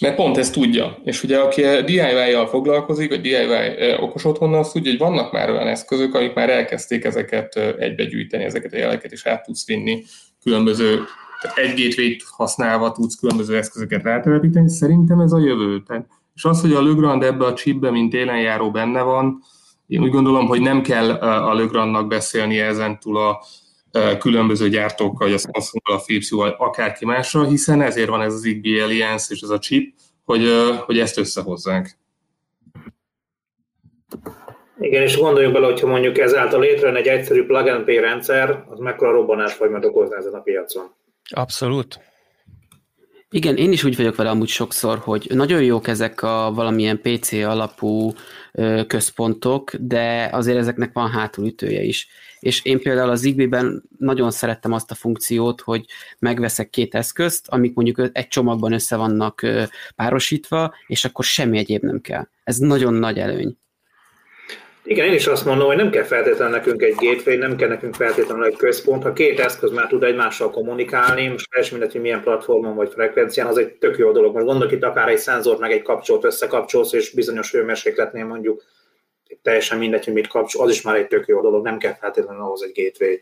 [0.00, 0.98] mert pont ezt tudja.
[1.04, 5.66] És ugye aki DIY-jal foglalkozik, vagy DIY okos otthonnal, azt tudja, hogy vannak már olyan
[5.66, 10.04] eszközök, amik már elkezdték ezeket egybegyűjteni, ezeket a jeleket, és át tudsz vinni
[10.42, 11.04] különböző,
[11.40, 14.68] tehát egy gateway használva tudsz különböző eszközöket rátelepíteni.
[14.68, 15.82] Szerintem ez a jövő.
[16.34, 19.42] És az, hogy a Legrand ebbe a chipbe, mint élenjáró benne van,
[19.88, 23.42] én úgy gondolom, hogy nem kell a Legrandnak beszélni ezen túl a
[24.18, 28.40] különböző gyártókkal, vagy a Samsung, a Philips, vagy akárki másra, hiszen ezért van ez az
[28.40, 30.42] Zigbee Alliance és ez a chip, hogy,
[30.84, 31.88] hogy ezt összehozzánk.
[34.78, 38.78] Igen, és gondoljunk bele, hogyha mondjuk ezáltal létrejön egy egyszerű plug and play rendszer, az
[38.78, 40.94] mekkora robbanás folyamát okozna ezen a piacon.
[41.30, 42.00] Abszolút.
[43.30, 47.32] Igen, én is úgy vagyok vele amúgy sokszor, hogy nagyon jók ezek a valamilyen PC
[47.32, 48.12] alapú
[48.86, 52.08] központok, de azért ezeknek van hátulütője is.
[52.40, 55.84] És én például az Zigbee-ben nagyon szerettem azt a funkciót, hogy
[56.18, 59.46] megveszek két eszközt, amik mondjuk egy csomagban össze vannak
[59.96, 62.28] párosítva, és akkor semmi egyéb nem kell.
[62.44, 63.56] Ez nagyon nagy előny.
[64.88, 67.94] Igen, én is azt mondom, hogy nem kell feltétlenül nekünk egy gateway, nem kell nekünk
[67.94, 69.02] feltétlenül egy központ.
[69.02, 73.46] Ha két eszköz már tud egymással kommunikálni, most teljesen mindegy, hogy milyen platformon vagy frekvencián,
[73.46, 74.34] az egy tök jó dolog.
[74.34, 78.64] Most gondolok itt akár egy szenzort meg egy kapcsolat összekapcsolsz, és bizonyos hőmérsékletnél mondjuk
[79.42, 82.42] teljesen mindegy, hogy mit kapcsol, az is már egy tök jó dolog, nem kell feltétlenül
[82.42, 83.16] ahhoz egy gateway.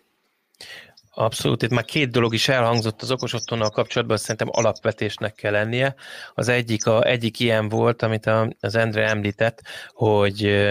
[1.14, 5.94] Abszolút, itt már két dolog is elhangzott az okos otthonnal kapcsolatban, szerintem alapvetésnek kell lennie.
[6.34, 9.62] Az egyik, a, egyik ilyen volt, amit az Endre említett,
[9.92, 10.66] hogy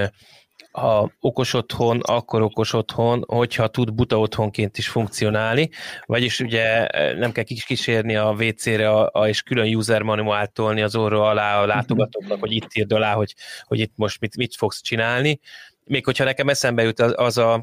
[0.76, 5.70] ha okos otthon, akkor okos otthon, hogyha tud buta otthonként is funkcionálni,
[6.06, 10.82] vagyis ugye eh, nem kell kísérni a WC-re a, a, és külön user manuált tolni
[10.82, 14.56] az orra alá a látogatóknak, hogy itt írd alá, hogy, hogy itt most mit, mit
[14.56, 15.40] fogsz csinálni.
[15.84, 17.62] Még hogyha nekem eszembe jut az, az a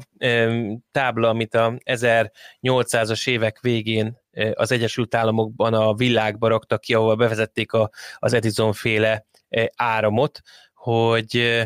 [0.91, 7.15] tábla, amit a 1800-as évek végén e, az Egyesült Államokban a világba raktak ki, ahol
[7.15, 10.41] bevezették a, az Edison féle e, áramot,
[10.73, 11.61] hogy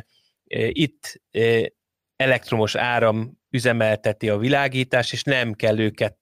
[0.72, 1.22] itt
[2.16, 6.18] elektromos áram üzemelteti a világítást, és nem kell őket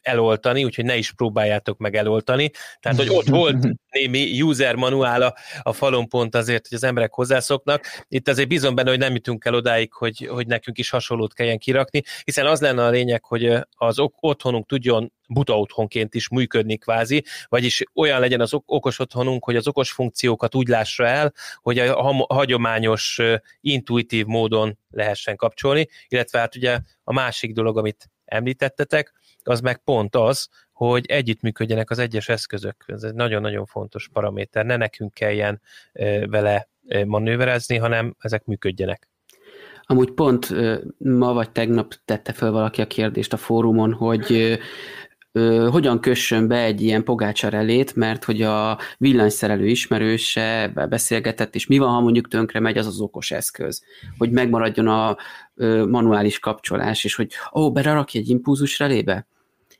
[0.00, 2.50] eloltani, úgyhogy ne is próbáljátok meg eloltani.
[2.80, 3.56] Tehát, hogy ott volt
[3.90, 7.84] némi user manuála a falon pont azért, hogy az emberek hozzászoknak.
[8.08, 11.58] Itt azért bizony benne, hogy nem jutunk el odáig, hogy, hogy nekünk is hasonlót kelljen
[11.58, 17.24] kirakni, hiszen az lenne a lényeg, hogy az otthonunk tudjon buta otthonként is működni kvázi,
[17.48, 22.26] vagyis olyan legyen az okos otthonunk, hogy az okos funkciókat úgy lássa el, hogy a
[22.28, 23.20] hagyományos,
[23.60, 29.12] intuitív módon lehessen kapcsolni, illetve hát ugye a másik dolog, amit említettetek,
[29.42, 32.84] az meg pont az, hogy együttműködjenek az egyes eszközök.
[32.86, 34.64] Ez egy nagyon-nagyon fontos paraméter.
[34.64, 35.60] Ne nekünk kelljen
[36.26, 36.68] vele
[37.06, 39.08] manőverezni, hanem ezek működjenek.
[39.82, 40.48] Amúgy pont
[40.98, 44.58] ma vagy tegnap tette fel valaki a kérdést a fórumon, hogy
[45.32, 51.78] ö, hogyan kössön be egy ilyen pogácsarelét, mert hogy a villanyszerelő ismerőse beszélgetett, és mi
[51.78, 53.82] van, ha mondjuk tönkre megy az az okos eszköz,
[54.18, 55.16] hogy megmaradjon a
[55.54, 59.26] ö, manuális kapcsolás, és hogy ó, berarakj egy impulzus relébe?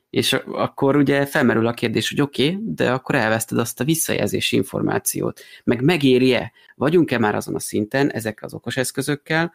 [0.09, 4.55] És akkor ugye felmerül a kérdés, hogy oké, okay, de akkor elveszted azt a visszajelzési
[4.55, 5.41] információt.
[5.63, 6.51] Meg megéri-e?
[6.75, 9.53] Vagyunk-e már azon a szinten ezek az okos eszközökkel,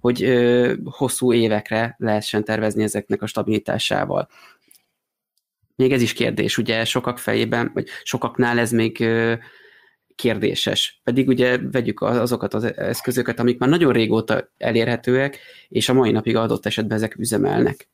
[0.00, 4.28] hogy ö, hosszú évekre lehessen tervezni ezeknek a stabilitásával
[5.78, 9.08] még ez is kérdés, ugye sokak fejében, vagy sokaknál ez még
[10.14, 11.00] kérdéses.
[11.04, 16.36] Pedig ugye vegyük azokat az eszközöket, amik már nagyon régóta elérhetőek, és a mai napig
[16.36, 17.88] adott esetben ezek üzemelnek.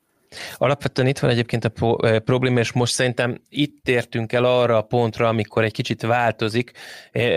[0.57, 5.29] Alapvetően itt van egyébként a probléma, és most szerintem itt értünk el arra a pontra,
[5.29, 6.71] amikor egy kicsit változik.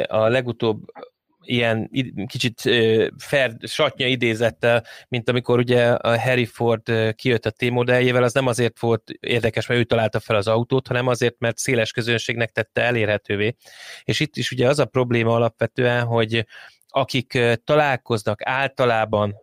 [0.07, 0.85] A legutóbb
[1.49, 1.89] ilyen
[2.27, 2.61] kicsit
[3.17, 8.79] fair, satnya idézettel, mint amikor ugye a Harry Ford kijött a T-modelljével, az nem azért
[8.79, 13.55] volt érdekes, mert ő találta fel az autót, hanem azért, mert széles közönségnek tette elérhetővé.
[14.03, 16.45] És itt is ugye az a probléma alapvetően, hogy
[16.89, 19.35] akik találkoznak általában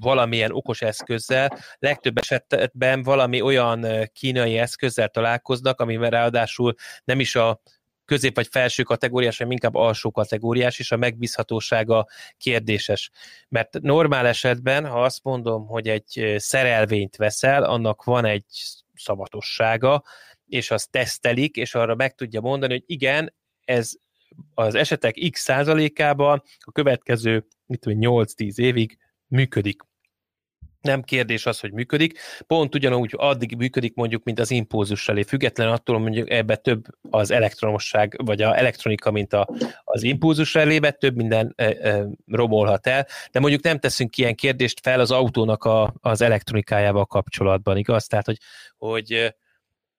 [0.00, 6.74] valamilyen okos eszközzel, legtöbb esetben valami olyan kínai eszközzel találkoznak, amivel ráadásul
[7.04, 7.60] nem is a
[8.06, 13.10] közép vagy felső kategóriás, vagy inkább alsó kategóriás, és a megbízhatósága kérdéses.
[13.48, 18.44] Mert normál esetben, ha azt mondom, hogy egy szerelvényt veszel, annak van egy
[18.94, 20.02] szavatossága,
[20.46, 23.34] és azt tesztelik, és arra meg tudja mondani, hogy igen,
[23.64, 23.92] ez
[24.54, 29.82] az esetek x százalékában a következő mit tudom, 8-10 évig működik
[30.80, 32.18] nem kérdés az, hogy működik.
[32.46, 37.30] Pont ugyanúgy addig működik mondjuk, mint az impulzus elé, független attól, mondjuk ebbe több az
[37.30, 39.48] elektromosság, vagy a elektronika, mint a,
[39.84, 44.80] az impulzus elébe, több minden e, e, romolhat el, de mondjuk nem teszünk ilyen kérdést
[44.82, 48.06] fel az autónak a, az elektronikájával kapcsolatban, igaz?
[48.06, 48.38] Tehát, hogy,
[48.76, 49.34] hogy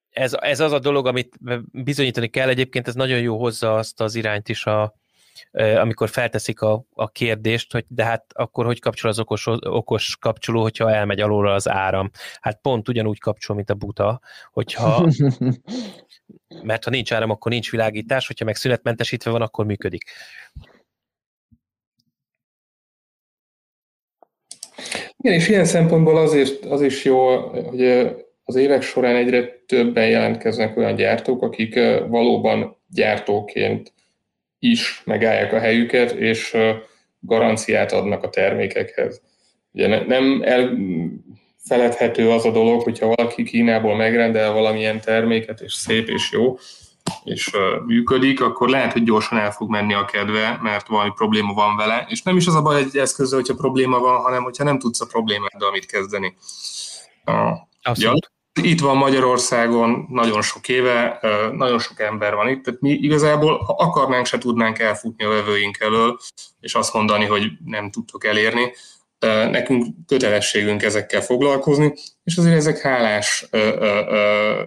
[0.10, 1.38] ez, ez az a dolog, amit
[1.72, 4.94] bizonyítani kell, egyébként ez nagyon jó hozza azt az irányt is a,
[5.52, 10.62] amikor felteszik a, a kérdést, hogy de hát akkor hogy kapcsol az okos, okos kapcsoló,
[10.62, 12.12] hogyha elmegy alulra az áram.
[12.40, 14.22] Hát pont ugyanúgy kapcsol, mint a buta,
[14.52, 15.08] hogyha
[16.64, 20.04] mert ha nincs áram, akkor nincs világítás, hogyha meg szünetmentesítve van, akkor működik.
[25.18, 27.82] Igen, és ilyen szempontból azért az is jó, hogy
[28.44, 33.94] az évek során egyre többen jelentkeznek olyan gyártók, akik valóban gyártóként
[34.60, 36.58] is megállják a helyüket, és
[37.20, 39.22] garanciát adnak a termékekhez.
[39.72, 46.32] Ugye nem elfeledhető az a dolog, hogyha valaki Kínából megrendel valamilyen terméket, és szép és
[46.32, 46.58] jó,
[47.24, 47.52] és
[47.86, 52.06] működik, akkor lehet, hogy gyorsan el fog menni a kedve, mert valami probléma van vele,
[52.10, 55.02] és nem is az a baj egy eszközzel, hogyha probléma van, hanem hogyha nem tudsz
[55.02, 56.38] a problémáddal mit kezdeni.
[57.82, 58.32] Abszolút.
[58.62, 61.20] Itt van Magyarországon nagyon sok éve,
[61.52, 65.80] nagyon sok ember van itt, tehát mi igazából, ha akarnánk, se tudnánk elfutni a vevőink
[65.80, 66.18] elől,
[66.60, 68.72] és azt mondani, hogy nem tudtok elérni.
[69.52, 71.94] Nekünk kötelességünk ezekkel foglalkozni,
[72.24, 73.50] és azért ezek hálás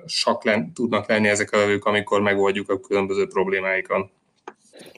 [0.07, 0.43] sak
[0.74, 4.11] tudnak lenni ezek a vevők, amikor megoldjuk a különböző problémáikat.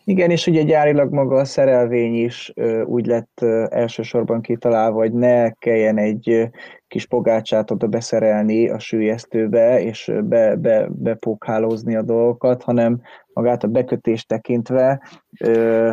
[0.05, 2.53] Igen, és ugye gyárilag maga a szerelvény is
[2.85, 6.49] úgy lett elsősorban kitalálva, hogy ne kelljen egy
[6.93, 13.01] kis pogácsát oda beszerelni a sűjesztőbe, és be, be, bepókhálózni a dolgokat, hanem
[13.33, 15.03] magát a bekötést tekintve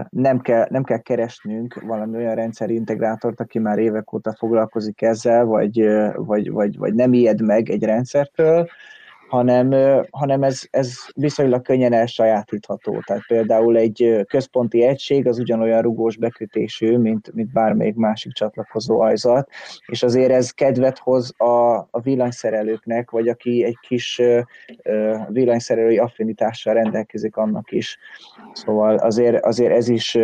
[0.09, 5.87] nem, kell, nem kell keresnünk valami olyan rendszerintegrátort, aki már évek óta foglalkozik ezzel, vagy,
[6.15, 8.67] vagy, vagy, vagy nem ijed meg egy rendszertől,
[9.29, 9.73] hanem,
[10.09, 12.99] hanem ez, ez viszonylag könnyen elsajátítható.
[13.05, 19.49] Tehát például egy központi egység az ugyanolyan rugós bekötésű, mint, mint bármelyik másik csatlakozó ajzat,
[19.85, 24.21] és azért ez kedvet hoz a, a villanyszerelőknek, vagy aki egy kis
[25.27, 27.97] villanyszerelői affinitással rendelkezik annak is.
[28.53, 30.15] Szóval azért, azért ez, is,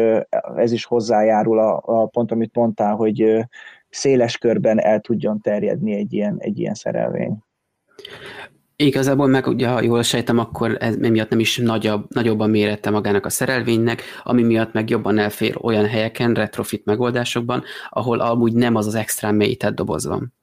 [0.55, 3.45] ez is hozzájárul a, a pont, amit mondtál, hogy
[3.89, 7.37] széles körben el tudjon terjedni egy ilyen, egy ilyen szerelvény.
[8.77, 12.89] Igazából meg ugye, ha jól sejtem, akkor ez miatt nem is nagyobb, nagyobb a mérete
[12.89, 18.75] magának a szerelvénynek, ami miatt meg jobban elfér olyan helyeken, retrofit megoldásokban, ahol amúgy nem
[18.75, 20.33] az az extra mélyített doboz van.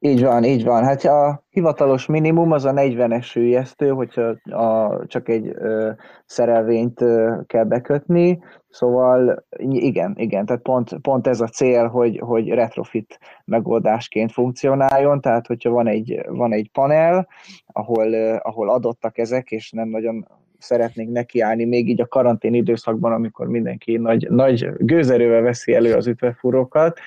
[0.00, 0.84] Így van, így van.
[0.84, 5.90] Hát a hivatalos minimum az a 40-es sülyeztő, hogyha a, csak egy ö,
[6.26, 8.38] szerelvényt ö, kell bekötni,
[8.68, 15.46] szóval igen, igen, tehát pont, pont ez a cél, hogy, hogy retrofit megoldásként funkcionáljon, tehát
[15.46, 17.28] hogyha van egy, van egy panel,
[17.66, 20.26] ahol, ahol adottak ezek, és nem nagyon
[20.58, 26.06] szeretnénk nekiállni, még így a karantén időszakban, amikor mindenki nagy, nagy gőzerővel veszi elő az
[26.06, 26.98] ütvefúrókat,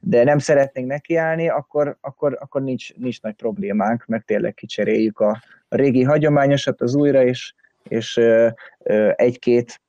[0.00, 5.42] de nem szeretnénk nekiállni, akkor, akkor, akkor nincs, nincs nagy problémánk, mert tényleg kicseréljük a,
[5.68, 7.54] a régi hagyományosat az újra, és,
[7.88, 8.20] és
[9.14, 9.80] egy-két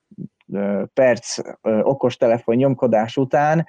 [0.94, 3.66] perc okostelefon nyomkodás után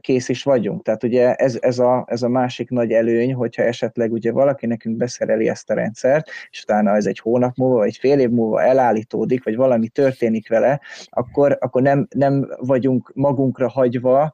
[0.00, 0.82] kész is vagyunk.
[0.82, 4.96] Tehát ugye ez, ez, a, ez a másik nagy előny, hogyha esetleg ugye valaki nekünk
[4.96, 9.44] beszereli ezt a rendszert, és utána ez egy hónap múlva, vagy fél év múlva elállítódik,
[9.44, 14.32] vagy valami történik vele, akkor, akkor nem, nem vagyunk magunkra hagyva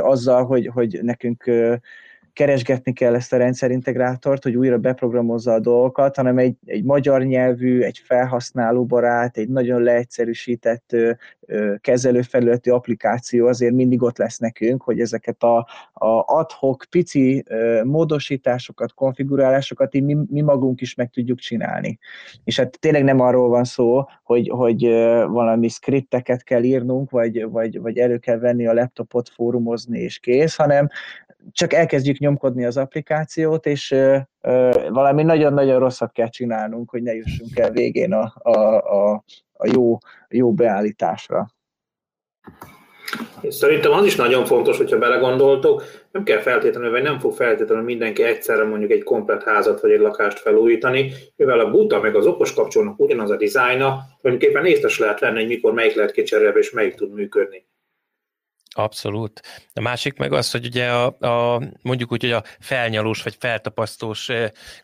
[0.00, 1.50] azzal, hogy, hogy nekünk
[2.38, 7.80] keresgetni kell ezt a rendszerintegrátort, hogy újra beprogramozza a dolgokat, hanem egy, egy magyar nyelvű,
[7.80, 10.96] egy felhasználóbarát, egy nagyon leegyszerűsített
[11.80, 15.56] kezelőfelületi applikáció azért mindig ott lesz nekünk, hogy ezeket a,
[15.92, 17.44] a adhok pici
[17.84, 21.98] módosításokat, konfigurálásokat mi, mi magunk is meg tudjuk csinálni.
[22.44, 24.82] És hát tényleg nem arról van szó, hogy, hogy
[25.28, 30.56] valami skripteket kell írnunk, vagy, vagy, vagy elő kell venni a laptopot, fórumozni és kész,
[30.56, 30.88] hanem
[31.52, 33.94] csak elkezdjük nyomkodni az applikációt, és
[34.88, 39.98] valami nagyon-nagyon rosszat kell csinálnunk, hogy ne jussunk el végén a, a, a, a jó,
[40.28, 41.46] jó beállításra.
[43.40, 47.84] És szerintem az is nagyon fontos, hogyha belegondoltok, nem kell feltétlenül, vagy nem fog feltétlenül
[47.84, 52.26] mindenki egyszerre mondjuk egy komplet házat vagy egy lakást felújítani, mivel a buta meg az
[52.26, 56.70] okos kapcsolónak ugyanaz a dizájna, tulajdonképpen észtes lehet lenni, hogy mikor melyik lehet kicserélve és
[56.70, 57.66] melyik tud működni.
[58.74, 59.40] Abszolút.
[59.72, 61.06] A másik meg az, hogy ugye a,
[61.54, 64.30] a mondjuk úgy, hogy a felnyalós vagy feltapasztós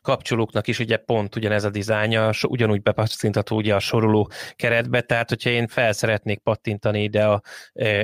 [0.03, 5.51] kapcsolóknak is ugye pont ugyanez a dizájnja, ugyanúgy bepasszintható ugye a soroló keretbe, tehát hogyha
[5.51, 7.41] én fel szeretnék pattintani ide a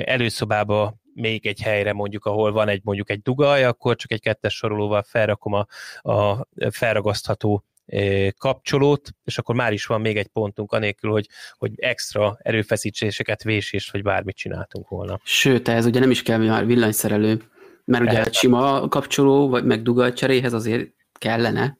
[0.05, 4.55] előszobába még egy helyre mondjuk, ahol van egy mondjuk egy dugaj, akkor csak egy kettes
[4.55, 5.65] sorolóval felrakom a,
[6.11, 7.65] a felragasztható
[8.37, 11.27] kapcsolót, és akkor már is van még egy pontunk, anélkül, hogy,
[11.57, 15.19] hogy extra erőfeszítéseket, vésést, vagy bármit csináltunk volna.
[15.23, 17.41] Sőt, ez ugye nem is kell már villanyszerelő,
[17.85, 19.81] mert ugye egy sima kapcsoló, vagy meg
[20.13, 20.89] cseréhez azért
[21.19, 21.77] kellene.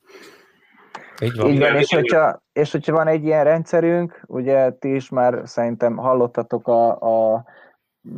[1.21, 1.57] Így van.
[1.57, 6.67] Van és, hogyha, és hogyha van egy ilyen rendszerünk, ugye ti is már szerintem hallottatok
[6.67, 7.45] a, a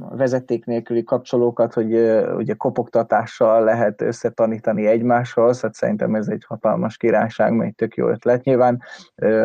[0.09, 1.93] vezeték nélküli kapcsolókat, hogy
[2.36, 8.07] ugye kopogtatással lehet összetanítani egymáshoz, hát szerintem ez egy hatalmas királyság, mert egy tök jó
[8.07, 8.43] ötlet.
[8.43, 8.81] Nyilván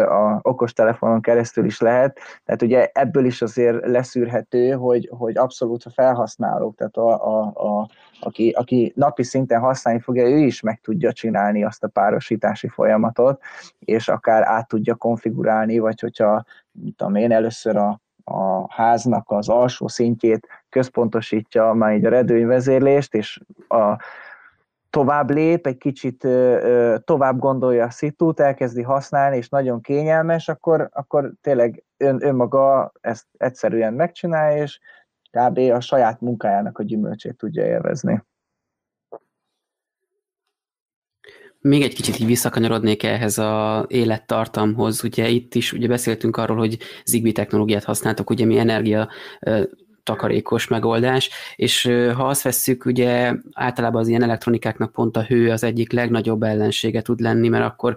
[0.08, 5.90] a okostelefonon keresztül is lehet, tehát ugye ebből is azért leszűrhető, hogy, hogy abszolút a
[5.90, 7.88] felhasználók, tehát a, a, a,
[8.20, 13.42] aki, aki napi szinten használni fogja, ő is meg tudja csinálni azt a párosítási folyamatot,
[13.78, 16.44] és akár át tudja konfigurálni, vagy hogyha,
[16.96, 23.40] tudom én, először a a háznak az alsó szintjét központosítja már így a redőnyvezérlést, és
[23.68, 23.96] a,
[24.90, 30.88] tovább lép, egy kicsit ö, tovább gondolja a szitút, elkezdi használni, és nagyon kényelmes, akkor,
[30.92, 34.78] akkor tényleg ön, önmaga ezt egyszerűen megcsinálja, és
[35.30, 35.58] kb.
[35.58, 38.22] a saját munkájának a gyümölcsét tudja élvezni.
[41.60, 45.04] Még egy kicsit így visszakanyarodnék ehhez a élettartamhoz.
[45.04, 49.08] Ugye itt is ugye beszéltünk arról, hogy Zigbee technológiát használtak, ugye mi energia
[50.02, 51.82] takarékos megoldás, és
[52.14, 57.02] ha azt vesszük, ugye általában az ilyen elektronikáknak pont a hő az egyik legnagyobb ellensége
[57.02, 57.96] tud lenni, mert akkor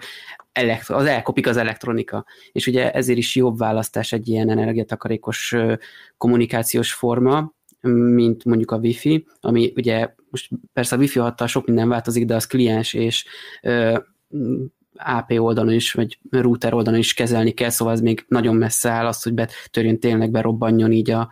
[0.52, 5.56] elektro- az elkopik az elektronika, és ugye ezért is jobb választás egy ilyen energiatakarékos
[6.18, 7.54] kommunikációs forma,
[8.16, 12.36] mint mondjuk a Wi-Fi, ami ugye most persze a Wi-Fi hattal sok minden változik, de
[12.36, 13.26] az kliens és
[13.62, 13.98] ö,
[14.96, 19.06] AP oldalon is, vagy router oldalon is kezelni kell, szóval ez még nagyon messze áll
[19.06, 21.32] az, hogy betörjön tényleg, berobbanjon így a,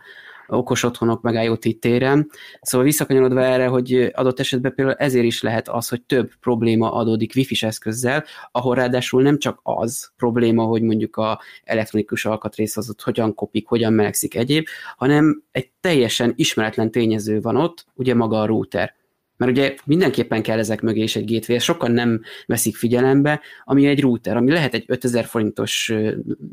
[0.50, 2.30] okos otthonok meg IoT téren.
[2.60, 7.32] Szóval visszakanyarodva erre, hogy adott esetben például ezért is lehet az, hogy több probléma adódik
[7.36, 13.02] wifi eszközzel, ahol ráadásul nem csak az probléma, hogy mondjuk a elektronikus alkatrész az ott
[13.02, 18.46] hogyan kopik, hogyan melegszik egyéb, hanem egy teljesen ismeretlen tényező van ott, ugye maga a
[18.46, 18.98] router
[19.40, 24.00] mert ugye mindenképpen kell ezek mögé is egy gateway, sokan nem veszik figyelembe, ami egy
[24.00, 25.92] router, ami lehet egy 5000 forintos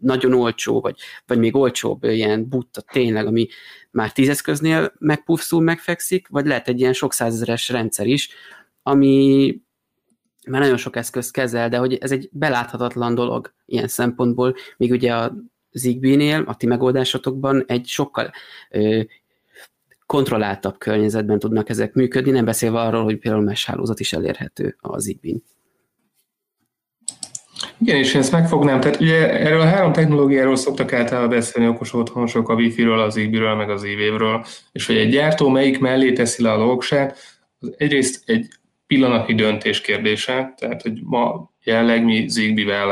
[0.01, 3.47] nagyon olcsó, vagy, vagy még olcsóbb ilyen butta tényleg, ami
[3.91, 8.29] már tíz eszköznél megpuffszul, megfekszik, vagy lehet egy ilyen sok százezeres rendszer is,
[8.83, 9.55] ami
[10.47, 15.15] már nagyon sok eszközt kezel, de hogy ez egy beláthatatlan dolog ilyen szempontból, míg ugye
[15.15, 15.35] a
[15.71, 18.31] Zigbee-nél, a ti megoldásotokban egy sokkal
[18.69, 19.01] ö,
[20.07, 25.03] kontrolláltabb környezetben tudnak ezek működni, nem beszélve arról, hogy például mesh hálózat is elérhető az
[25.03, 25.35] zigbee
[27.77, 28.79] igen, és ezt megfognám.
[28.79, 33.55] Tehát ugye erről a három technológiáról szoktak általában beszélni okos otthonosok, a Wi-Fi-ről, az Zigbee-ről,
[33.55, 37.17] meg az EV-ről, és hogy egy gyártó melyik mellé teszi le a logsát,
[37.59, 38.47] az egyrészt egy
[38.87, 42.89] pillanatnyi döntés kérdése, tehát hogy ma jelenleg mi Zigbee-vel,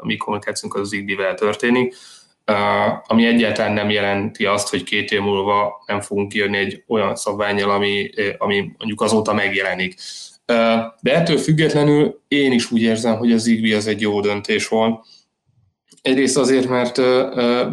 [0.00, 1.94] a mi kommunikációnk az Zigbee-vel történik,
[3.06, 7.70] ami egyáltalán nem jelenti azt, hogy két év múlva nem fogunk kijönni egy olyan szabványjal,
[7.70, 9.94] ami, ami mondjuk azóta megjelenik.
[11.00, 15.04] De ettől függetlenül én is úgy érzem, hogy az Zigbee az egy jó döntés volt.
[16.02, 17.00] Egyrészt azért, mert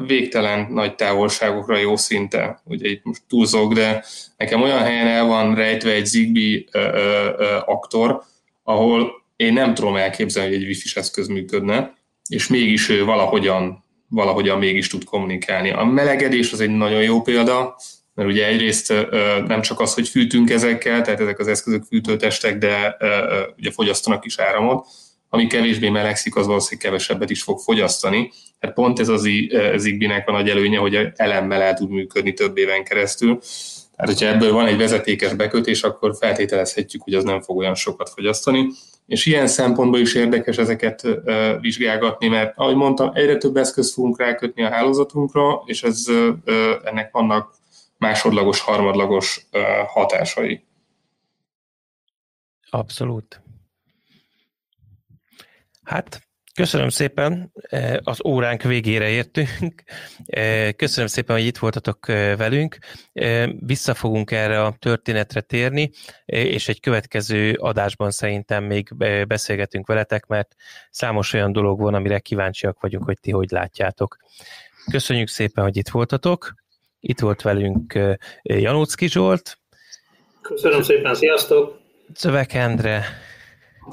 [0.07, 4.03] végtelen nagy távolságokra jó szinte, ugye itt most túlzok, de
[4.37, 6.63] nekem olyan helyen el van rejtve egy Zigbee
[7.65, 8.23] aktor,
[8.63, 11.95] ahol én nem tudom elképzelni, hogy egy wifi eszköz működne,
[12.29, 15.71] és mégis ő valahogyan, valahogyan mégis tud kommunikálni.
[15.71, 17.77] A melegedés az egy nagyon jó példa,
[18.13, 18.93] mert ugye egyrészt
[19.47, 22.97] nem csak az, hogy fűtünk ezekkel, tehát ezek az eszközök fűtőtestek, de
[23.57, 24.87] ugye fogyasztanak is áramot,
[25.29, 28.31] ami kevésbé melegszik, az valószínűleg kevesebbet is fog fogyasztani.
[28.59, 29.29] Hát pont ez az
[29.75, 33.39] Zigbee-nek a nagy előnye, hogy elemmel el tud működni több éven keresztül.
[33.95, 38.09] Tehát, hogyha ebből van egy vezetékes bekötés, akkor feltételezhetjük, hogy az nem fog olyan sokat
[38.09, 38.67] fogyasztani.
[39.07, 41.07] És ilyen szempontból is érdekes ezeket
[41.59, 46.05] vizsgálgatni, mert ahogy mondtam, egyre több eszközt fogunk rákötni a hálózatunkra, és ez,
[46.83, 47.55] ennek vannak
[47.97, 49.47] másodlagos, harmadlagos
[49.87, 50.65] hatásai.
[52.69, 53.41] Abszolút.
[55.83, 56.26] Hát,
[56.57, 57.51] köszönöm szépen,
[58.03, 59.83] az óránk végére értünk.
[60.75, 62.05] Köszönöm szépen, hogy itt voltatok
[62.37, 62.77] velünk.
[63.59, 65.91] Vissza fogunk erre a történetre térni,
[66.25, 68.95] és egy következő adásban szerintem még
[69.27, 70.55] beszélgetünk veletek, mert
[70.89, 74.17] számos olyan dolog van, amire kíváncsiak vagyunk, hogy ti hogy látjátok.
[74.91, 76.53] Köszönjük szépen, hogy itt voltatok.
[76.99, 77.99] Itt volt velünk
[78.41, 79.57] Janócki Zsolt.
[80.41, 81.79] Köszönöm szépen, sziasztok!
[82.13, 83.03] Szöveg Endre.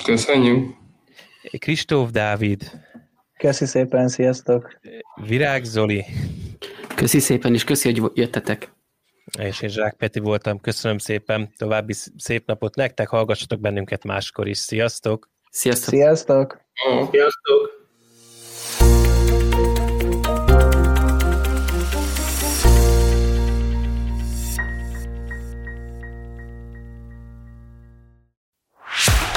[0.05, 0.83] Köszönjük!
[1.59, 2.71] Kristóf Dávid.
[3.39, 4.79] Köszi szépen, sziasztok!
[5.27, 6.05] Virág Zoli.
[6.95, 8.73] Köszi szépen, és köszi, hogy jöttetek.
[9.39, 14.59] És én Zsák Peti voltam, köszönöm szépen, további szép napot nektek, hallgassatok bennünket máskor is,
[14.59, 15.31] sziasztok!
[15.51, 15.95] Sziasztok!
[15.95, 16.61] Sziasztok!
[17.11, 17.84] Sziasztok!